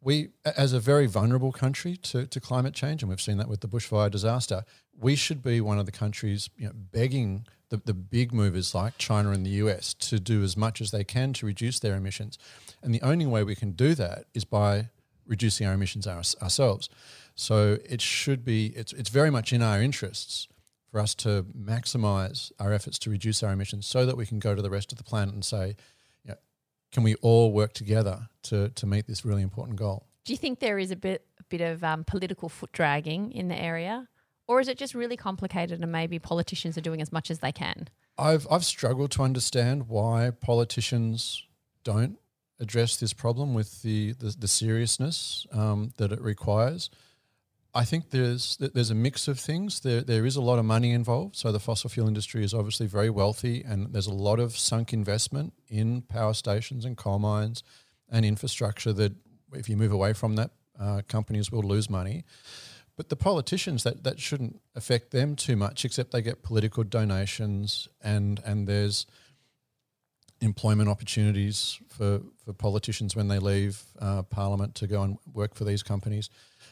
We, 0.00 0.28
as 0.44 0.72
a 0.72 0.80
very 0.80 1.06
vulnerable 1.06 1.52
country 1.52 1.96
to, 1.96 2.26
to 2.26 2.40
climate 2.40 2.74
change, 2.74 3.02
and 3.02 3.10
we've 3.10 3.20
seen 3.20 3.36
that 3.38 3.48
with 3.48 3.60
the 3.60 3.68
bushfire 3.68 4.10
disaster, 4.10 4.64
we 4.96 5.16
should 5.16 5.42
be 5.42 5.60
one 5.60 5.78
of 5.78 5.86
the 5.86 5.92
countries 5.92 6.50
you 6.56 6.66
know, 6.66 6.72
begging 6.74 7.46
the, 7.70 7.80
the 7.84 7.94
big 7.94 8.32
movers 8.32 8.74
like 8.74 8.96
China 8.98 9.30
and 9.30 9.44
the 9.44 9.50
US 9.50 9.94
to 9.94 10.18
do 10.18 10.42
as 10.42 10.56
much 10.56 10.80
as 10.80 10.90
they 10.90 11.04
can 11.04 11.32
to 11.34 11.46
reduce 11.46 11.78
their 11.78 11.96
emissions. 11.96 12.38
And 12.82 12.94
the 12.94 13.02
only 13.02 13.26
way 13.26 13.42
we 13.44 13.54
can 13.54 13.72
do 13.72 13.94
that 13.94 14.24
is 14.34 14.44
by 14.44 14.88
reducing 15.26 15.66
our 15.66 15.74
emissions 15.74 16.06
our, 16.06 16.22
ourselves. 16.42 16.88
So 17.34 17.78
it 17.88 18.00
should 18.00 18.44
be, 18.44 18.68
it's, 18.68 18.92
it's 18.92 19.10
very 19.10 19.30
much 19.30 19.52
in 19.52 19.62
our 19.62 19.80
interests 19.80 20.48
for 20.90 21.00
us 21.00 21.14
to 21.16 21.44
maximize 21.56 22.50
our 22.58 22.72
efforts 22.72 22.98
to 23.00 23.10
reduce 23.10 23.42
our 23.42 23.52
emissions 23.52 23.86
so 23.86 24.06
that 24.06 24.16
we 24.16 24.26
can 24.26 24.38
go 24.38 24.54
to 24.54 24.62
the 24.62 24.70
rest 24.70 24.90
of 24.90 24.98
the 24.98 25.04
planet 25.04 25.34
and 25.34 25.44
say, 25.44 25.76
can 26.92 27.02
we 27.02 27.14
all 27.16 27.52
work 27.52 27.72
together 27.72 28.28
to, 28.44 28.70
to 28.70 28.86
meet 28.86 29.06
this 29.06 29.24
really 29.24 29.42
important 29.42 29.78
goal? 29.78 30.06
Do 30.24 30.32
you 30.32 30.38
think 30.38 30.60
there 30.60 30.78
is 30.78 30.90
a 30.90 30.96
bit 30.96 31.24
a 31.40 31.44
bit 31.44 31.60
of 31.60 31.82
um, 31.82 32.04
political 32.04 32.48
foot 32.48 32.72
dragging 32.72 33.32
in 33.32 33.48
the 33.48 33.58
area, 33.58 34.08
or 34.46 34.60
is 34.60 34.68
it 34.68 34.76
just 34.76 34.94
really 34.94 35.16
complicated 35.16 35.80
and 35.80 35.90
maybe 35.90 36.18
politicians 36.18 36.76
are 36.76 36.82
doing 36.82 37.00
as 37.00 37.10
much 37.10 37.30
as 37.30 37.38
they 37.38 37.52
can? 37.52 37.88
I've 38.18 38.46
I've 38.50 38.64
struggled 38.64 39.10
to 39.12 39.22
understand 39.22 39.88
why 39.88 40.30
politicians 40.30 41.44
don't 41.84 42.18
address 42.60 42.96
this 42.96 43.12
problem 43.12 43.54
with 43.54 43.82
the 43.82 44.12
the, 44.12 44.34
the 44.38 44.48
seriousness 44.48 45.46
um, 45.52 45.92
that 45.96 46.12
it 46.12 46.20
requires. 46.20 46.90
I 47.78 47.84
think 47.84 48.10
there's 48.10 48.56
there's 48.56 48.90
a 48.90 48.94
mix 48.96 49.28
of 49.28 49.38
things. 49.38 49.80
There 49.80 50.00
there 50.00 50.26
is 50.26 50.34
a 50.34 50.40
lot 50.40 50.58
of 50.58 50.64
money 50.64 50.90
involved. 50.90 51.36
So 51.36 51.52
the 51.52 51.60
fossil 51.60 51.88
fuel 51.88 52.08
industry 52.08 52.42
is 52.42 52.52
obviously 52.52 52.88
very 52.88 53.08
wealthy, 53.08 53.62
and 53.62 53.92
there's 53.92 54.08
a 54.08 54.12
lot 54.28 54.40
of 54.40 54.58
sunk 54.58 54.92
investment 54.92 55.52
in 55.68 56.02
power 56.02 56.34
stations 56.34 56.84
and 56.84 56.96
coal 56.96 57.20
mines 57.20 57.62
and 58.10 58.26
infrastructure. 58.26 58.92
That 58.92 59.12
if 59.52 59.68
you 59.68 59.76
move 59.76 59.92
away 59.92 60.12
from 60.12 60.34
that, 60.34 60.50
uh, 60.80 61.02
companies 61.06 61.52
will 61.52 61.62
lose 61.62 61.88
money. 61.88 62.24
But 62.96 63.10
the 63.10 63.16
politicians 63.16 63.84
that 63.84 64.02
that 64.02 64.18
shouldn't 64.18 64.60
affect 64.74 65.12
them 65.12 65.36
too 65.36 65.54
much, 65.54 65.84
except 65.84 66.10
they 66.10 66.22
get 66.22 66.42
political 66.42 66.82
donations 66.82 67.86
and 68.02 68.40
and 68.44 68.66
there's 68.66 69.06
employment 70.40 70.88
opportunities 70.88 71.78
for, 71.88 72.20
for 72.44 72.52
politicians 72.52 73.16
when 73.16 73.28
they 73.28 73.38
leave 73.38 73.82
uh, 74.00 74.22
Parliament 74.22 74.74
to 74.76 74.86
go 74.86 75.02
and 75.02 75.18
work 75.32 75.54
for 75.54 75.64
these 75.64 75.82
companies. 75.82 76.30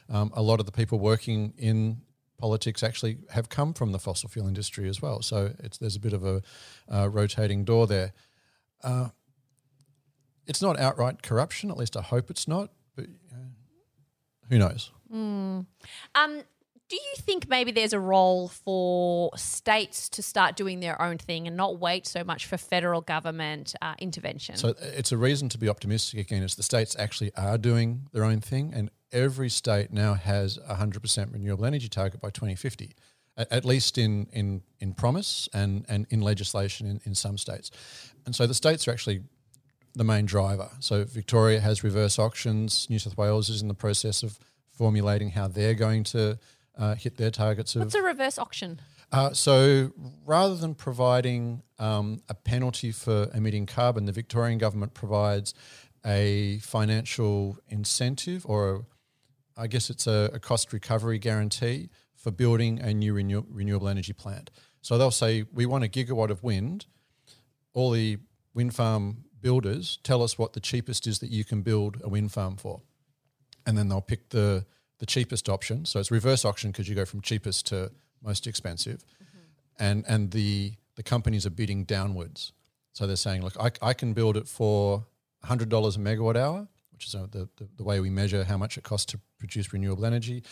Um, 0.08 0.30
a 0.34 0.42
lot 0.42 0.60
of 0.60 0.66
the 0.66 0.72
people 0.72 0.98
working 0.98 1.52
in 1.58 2.02
politics 2.38 2.82
actually 2.82 3.18
have 3.30 3.48
come 3.48 3.72
from 3.72 3.92
the 3.92 3.98
fossil 3.98 4.28
fuel 4.28 4.46
industry 4.46 4.88
as 4.88 5.00
well. 5.00 5.22
So 5.22 5.52
there's 5.80 5.96
a 5.96 6.00
bit 6.00 6.12
of 6.12 6.24
a 6.24 6.42
uh, 6.92 7.08
rotating 7.08 7.64
door 7.64 7.86
there. 7.86 8.12
Uh, 8.82 9.08
it's 10.46 10.62
not 10.62 10.78
outright 10.78 11.22
corruption, 11.22 11.70
at 11.70 11.76
least 11.76 11.96
I 11.96 12.02
hope 12.02 12.30
it's 12.30 12.46
not, 12.46 12.70
but 12.94 13.06
uh, 13.32 13.36
who 14.48 14.58
knows? 14.58 14.92
Um, 16.14 16.42
do 16.88 16.96
you 16.96 17.14
think 17.16 17.48
maybe 17.48 17.72
there's 17.72 17.92
a 17.92 17.98
role 17.98 18.48
for 18.48 19.30
states 19.36 20.08
to 20.10 20.22
start 20.22 20.56
doing 20.56 20.80
their 20.80 21.00
own 21.02 21.18
thing 21.18 21.46
and 21.46 21.56
not 21.56 21.80
wait 21.80 22.06
so 22.06 22.22
much 22.22 22.46
for 22.46 22.56
federal 22.56 23.00
government 23.00 23.74
uh, 23.82 23.94
intervention? 23.98 24.56
So 24.56 24.74
it's 24.80 25.10
a 25.10 25.16
reason 25.16 25.48
to 25.50 25.58
be 25.58 25.68
optimistic 25.68 26.20
again, 26.20 26.42
is 26.42 26.54
the 26.54 26.62
states 26.62 26.94
actually 26.98 27.32
are 27.36 27.58
doing 27.58 28.02
their 28.12 28.22
own 28.22 28.40
thing, 28.40 28.72
and 28.72 28.90
every 29.10 29.48
state 29.48 29.92
now 29.92 30.14
has 30.14 30.58
a 30.58 30.76
100% 30.76 31.32
renewable 31.32 31.64
energy 31.64 31.88
target 31.88 32.20
by 32.20 32.30
2050, 32.30 32.94
at, 33.36 33.50
at 33.50 33.64
least 33.64 33.98
in, 33.98 34.28
in, 34.32 34.62
in 34.78 34.94
promise 34.94 35.48
and, 35.52 35.84
and 35.88 36.06
in 36.10 36.20
legislation 36.20 36.86
in, 36.86 37.00
in 37.04 37.14
some 37.16 37.36
states. 37.36 37.72
And 38.26 38.34
so 38.34 38.46
the 38.46 38.54
states 38.54 38.86
are 38.86 38.92
actually 38.92 39.22
the 39.96 40.04
main 40.04 40.26
driver. 40.26 40.70
So 40.78 41.02
Victoria 41.02 41.58
has 41.60 41.82
reverse 41.82 42.16
auctions, 42.16 42.86
New 42.88 43.00
South 43.00 43.16
Wales 43.16 43.48
is 43.48 43.60
in 43.60 43.66
the 43.66 43.74
process 43.74 44.22
of 44.22 44.38
formulating 44.70 45.30
how 45.30 45.48
they're 45.48 45.74
going 45.74 46.04
to 46.04 46.38
uh, 46.76 46.94
hit 46.94 47.16
their 47.16 47.30
targets 47.30 47.74
of 47.74 47.82
What's 47.82 47.94
a 47.94 48.02
reverse 48.02 48.38
auction? 48.38 48.80
uh, 49.12 49.32
so 49.32 49.92
rather 50.24 50.56
than 50.56 50.74
providing 50.74 51.62
um, 51.78 52.22
a 52.28 52.34
penalty 52.34 52.92
for 52.92 53.30
emitting 53.34 53.66
carbon, 53.66 54.04
the 54.06 54.12
Victorian 54.12 54.58
government 54.58 54.94
provides 54.94 55.54
a 56.04 56.58
financial 56.58 57.58
incentive 57.68 58.44
or 58.46 58.74
a, 59.56 59.60
I 59.62 59.66
guess 59.66 59.90
it's 59.90 60.06
a, 60.06 60.30
a 60.34 60.38
cost 60.38 60.72
recovery 60.72 61.18
guarantee 61.18 61.88
for 62.14 62.30
building 62.30 62.80
a 62.80 62.92
new 62.92 63.14
renew- 63.14 63.46
renewable 63.50 63.88
energy 63.88 64.12
plant. 64.12 64.50
So 64.82 64.98
they'll 64.98 65.10
say, 65.10 65.44
we 65.52 65.66
want 65.66 65.84
a 65.84 65.88
gigawatt 65.88 66.30
of 66.30 66.42
wind. 66.42 66.86
All 67.72 67.90
the 67.90 68.18
wind 68.54 68.74
farm 68.74 69.24
builders 69.40 69.98
tell 70.02 70.22
us 70.22 70.38
what 70.38 70.52
the 70.52 70.60
cheapest 70.60 71.06
is 71.06 71.18
that 71.20 71.30
you 71.30 71.44
can 71.44 71.62
build 71.62 72.00
a 72.02 72.08
wind 72.08 72.32
farm 72.32 72.56
for. 72.56 72.82
And 73.66 73.76
then 73.76 73.88
they'll 73.88 74.00
pick 74.00 74.28
the 74.30 74.64
the 74.98 75.06
cheapest 75.06 75.48
option. 75.48 75.84
So 75.84 76.00
it's 76.00 76.10
reverse 76.10 76.44
auction 76.44 76.70
because 76.70 76.88
you 76.88 76.94
go 76.94 77.04
from 77.04 77.20
cheapest 77.20 77.66
to 77.66 77.90
most 78.22 78.46
expensive, 78.46 79.04
and 79.78 80.04
and 80.08 80.30
the 80.30 80.72
the 80.94 81.02
companies 81.02 81.46
are 81.46 81.50
bidding 81.50 81.84
downwards. 81.84 82.52
So 82.92 83.06
they're 83.06 83.16
saying, 83.16 83.42
look, 83.42 83.56
I, 83.60 83.90
I 83.90 83.92
can 83.92 84.14
build 84.14 84.36
it 84.36 84.48
for 84.48 85.04
hundred 85.44 85.68
dollars 85.68 85.96
a 85.96 86.00
megawatt 86.00 86.36
hour, 86.36 86.66
which 86.92 87.06
is 87.06 87.14
uh, 87.14 87.26
the, 87.30 87.48
the 87.56 87.68
the 87.76 87.84
way 87.84 88.00
we 88.00 88.10
measure 88.10 88.44
how 88.44 88.56
much 88.56 88.78
it 88.78 88.84
costs 88.84 89.12
to 89.12 89.20
produce 89.38 89.72
renewable 89.72 90.06
energy, 90.06 90.42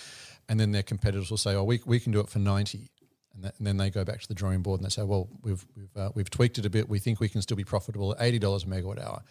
and 0.49 0.61
then 0.61 0.73
their 0.73 0.83
competitors 0.83 1.31
will 1.31 1.39
say, 1.39 1.55
oh, 1.55 1.65
we 1.65 1.81
we 1.87 1.99
can 1.99 2.13
do 2.13 2.21
it 2.21 2.29
for 2.29 2.39
ninety. 2.39 2.91
And, 3.35 3.43
that, 3.43 3.55
and 3.59 3.67
then 3.67 3.79
they 3.79 3.91
go 3.91 4.05
back 4.05 4.21
to 4.21 4.29
the 4.29 4.35
drawing 4.35 4.63
board 4.63 4.79
and 4.79 4.87
they 4.87 4.91
say, 4.91 5.03
well, 5.03 5.29
we've 5.43 5.67
we've, 5.75 5.97
uh, 5.97 6.11
we've 6.15 6.31
tweaked 6.31 6.59
it 6.59 6.67
a 6.67 6.71
bit. 6.71 6.89
We 6.89 7.01
think 7.01 7.19
we 7.19 7.29
can 7.29 7.43
still 7.43 7.57
be 7.57 7.65
profitable 7.65 8.13
at 8.13 8.23
eighty 8.23 8.39
dollars 8.39 8.63
a 8.63 8.67
megawatt 8.67 9.03
hour, 9.03 9.23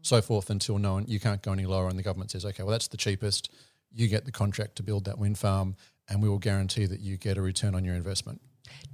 so 0.00 0.22
forth 0.22 0.48
until 0.48 0.78
no 0.78 0.94
one 0.94 1.04
you 1.08 1.20
can't 1.20 1.42
go 1.42 1.52
any 1.52 1.66
lower. 1.66 1.88
And 1.88 1.98
the 1.98 2.02
government 2.02 2.30
says, 2.30 2.46
okay, 2.46 2.62
well 2.62 2.72
that's 2.72 2.88
the 2.88 2.96
cheapest 2.96 3.50
you 3.92 4.08
get 4.08 4.24
the 4.24 4.32
contract 4.32 4.76
to 4.76 4.82
build 4.82 5.04
that 5.04 5.18
wind 5.18 5.38
farm 5.38 5.76
and 6.08 6.22
we 6.22 6.28
will 6.28 6.38
guarantee 6.38 6.86
that 6.86 7.00
you 7.00 7.16
get 7.16 7.36
a 7.38 7.42
return 7.42 7.74
on 7.74 7.84
your 7.84 7.94
investment. 7.94 8.40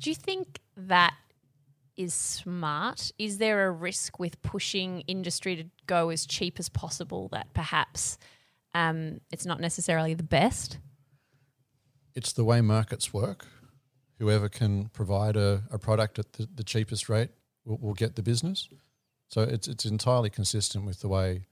Do 0.01 0.11
you 0.11 0.17
think 0.17 0.61
that 0.77 1.15
is 1.97 2.13
smart? 2.13 3.11
Is 3.19 3.39
there 3.39 3.67
a 3.67 3.71
risk 3.71 4.19
with 4.19 4.41
pushing 4.43 5.01
industry 5.03 5.57
to 5.57 5.65
go 5.87 6.11
as 6.11 6.27
cheap 6.27 6.59
as 6.59 6.69
possible 6.69 7.29
that 7.33 7.53
perhaps 7.55 8.19
um, 8.75 9.21
it's 9.31 9.47
not 9.47 9.61
necessarily 9.61 10.15
the 10.15 10.23
best? 10.23 10.79
It's 12.15 12.33
the 12.33 12.45
way 12.45 12.61
markets 12.61 13.13
work. 13.13 13.47
Whoever 14.19 14.49
can 14.49 14.89
provide 14.89 15.37
a, 15.37 15.65
a 15.71 15.79
product 15.79 16.19
at 16.19 16.35
the, 16.35 16.49
the 16.55 16.65
cheapest 16.65 17.09
rate 17.09 17.31
will, 17.65 17.79
will 17.79 17.95
get 17.95 18.17
the 18.17 18.23
business. 18.23 18.69
So 19.29 19.43
it's, 19.43 19.69
it's 19.69 19.85
entirely 19.85 20.31
consistent 20.31 20.85
with 20.85 21.01
the 21.01 21.09
way 21.09 21.47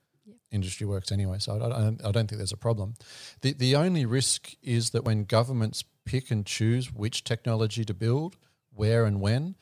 industry 0.54 0.86
works 0.86 1.12
anyway. 1.12 1.38
So 1.38 1.52
I, 1.52 1.56
I, 1.56 1.80
don't, 1.80 2.04
I 2.04 2.12
don't 2.12 2.28
think 2.28 2.38
there's 2.38 2.52
a 2.52 2.56
problem. 2.56 2.94
The, 3.40 3.52
the 3.52 3.76
only 3.76 4.06
risk 4.06 4.54
is 4.62 4.90
that 4.90 5.04
when 5.04 5.24
governments 5.24 5.84
pick 6.04 6.30
and 6.30 6.46
choose 6.46 6.92
which 6.92 7.24
technology 7.24 7.84
to 7.84 7.94
build, 7.94 8.36
where 8.74 9.04
and 9.04 9.20
when, 9.20 9.56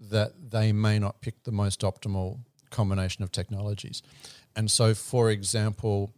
that 0.00 0.50
they 0.50 0.72
may 0.72 0.98
not 0.98 1.20
pick 1.20 1.44
the 1.44 1.52
most 1.52 1.80
optimal 1.80 2.40
combination 2.70 3.22
of 3.22 3.30
technologies. 3.30 4.02
And 4.56 4.70
so, 4.70 4.94
for 4.94 5.30
example, 5.30 6.12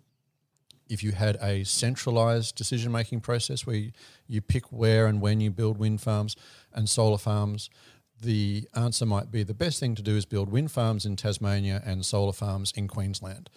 if 0.88 1.02
you 1.02 1.12
had 1.12 1.36
a 1.42 1.64
centralized 1.64 2.56
decision 2.56 2.92
making 2.92 3.20
process 3.20 3.66
where 3.66 3.76
you, 3.76 3.92
you 4.26 4.40
pick 4.40 4.70
where 4.72 5.06
and 5.06 5.20
when 5.20 5.40
you 5.40 5.50
build 5.50 5.78
wind 5.78 6.00
farms 6.00 6.36
and 6.72 6.88
solar 6.88 7.18
farms, 7.18 7.70
the 8.20 8.68
answer 8.74 9.06
might 9.06 9.30
be 9.30 9.42
the 9.42 9.54
best 9.54 9.80
thing 9.80 9.94
to 9.94 10.02
do 10.02 10.16
is 10.16 10.24
build 10.24 10.48
wind 10.48 10.70
farms 10.70 11.04
in 11.04 11.16
Tasmania 11.16 11.82
and 11.84 12.04
solar 12.04 12.32
farms 12.32 12.72
in 12.76 12.88
Queensland. 12.88 13.50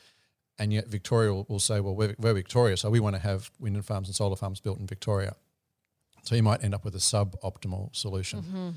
And 0.59 0.73
yet 0.73 0.87
Victoria 0.87 1.33
will, 1.33 1.45
will 1.47 1.59
say, 1.59 1.79
well, 1.79 1.95
we're, 1.95 2.15
we're 2.17 2.33
Victoria, 2.33 2.77
so 2.77 2.89
we 2.89 2.99
want 2.99 3.15
to 3.15 3.21
have 3.21 3.51
wind 3.59 3.75
and 3.75 3.85
farms 3.85 4.07
and 4.07 4.15
solar 4.15 4.35
farms 4.35 4.59
built 4.59 4.79
in 4.79 4.87
Victoria. 4.87 5.35
So 6.23 6.35
you 6.35 6.43
might 6.43 6.63
end 6.63 6.73
up 6.73 6.83
with 6.83 6.95
a 6.95 6.99
suboptimal 6.99 7.95
solution. 7.95 8.41
Mm-hmm. 8.41 8.69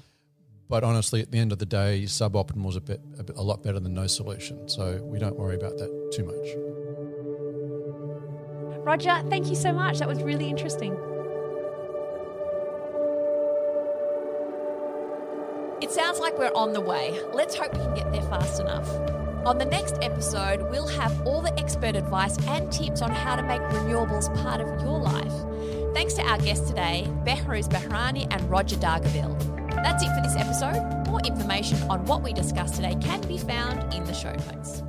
But 0.69 0.85
honestly, 0.85 1.21
at 1.21 1.33
the 1.33 1.39
end 1.39 1.51
of 1.51 1.59
the 1.59 1.67
day, 1.67 2.03
suboptimal 2.05 2.69
is 2.69 2.77
a 2.77 2.81
bit, 2.81 3.01
a 3.19 3.25
bit 3.25 3.37
a 3.37 3.43
lot 3.43 3.63
better 3.63 3.81
than 3.81 3.93
no 3.95 4.07
solution. 4.07 4.69
So 4.69 5.01
we 5.03 5.19
don't 5.19 5.37
worry 5.37 5.57
about 5.57 5.79
that 5.79 6.13
too 6.13 6.25
much. 6.25 6.55
Roger, 8.85 9.23
thank 9.29 9.49
you 9.49 9.57
so 9.57 9.73
much. 9.73 9.99
That 9.99 10.09
was 10.09 10.23
really 10.23 10.49
interesting. 10.49 10.93
It 15.81 15.91
sounds 15.91 16.21
like 16.21 16.39
we're 16.39 16.53
on 16.55 16.73
the 16.73 16.81
way. 16.81 17.19
Let's 17.33 17.57
hope 17.57 17.73
we 17.73 17.81
can 17.81 17.95
get 17.95 18.13
there 18.13 18.23
fast 18.23 18.61
enough. 18.61 18.89
On 19.47 19.57
the 19.57 19.65
next 19.65 19.97
episode, 20.03 20.71
we'll 20.71 20.87
have 20.87 21.27
all 21.27 21.41
the 21.41 21.59
expert 21.59 21.97
advice 21.97 22.37
and 22.47 22.71
tips 22.71 23.01
on 23.01 23.11
how 23.11 23.37
to 23.37 23.43
make 23.43 23.63
renewables 23.63 24.33
part 24.43 24.61
of 24.61 24.69
your 24.83 24.99
life. 24.99 25.33
Thanks 25.95 26.13
to 26.15 26.23
our 26.23 26.37
guests 26.39 26.69
today, 26.69 27.07
Behrooz 27.25 27.67
Bahrani 27.67 28.27
and 28.31 28.51
Roger 28.51 28.77
Dargaville. 28.77 29.39
That's 29.83 30.03
it 30.05 30.11
for 30.15 30.21
this 30.21 30.37
episode. 30.37 31.07
More 31.09 31.21
information 31.25 31.83
on 31.85 32.05
what 32.05 32.23
we 32.23 32.35
discussed 32.35 32.75
today 32.75 32.97
can 33.01 33.23
be 33.23 33.39
found 33.39 33.95
in 33.95 34.05
the 34.05 34.13
show 34.13 34.33
notes. 34.33 34.83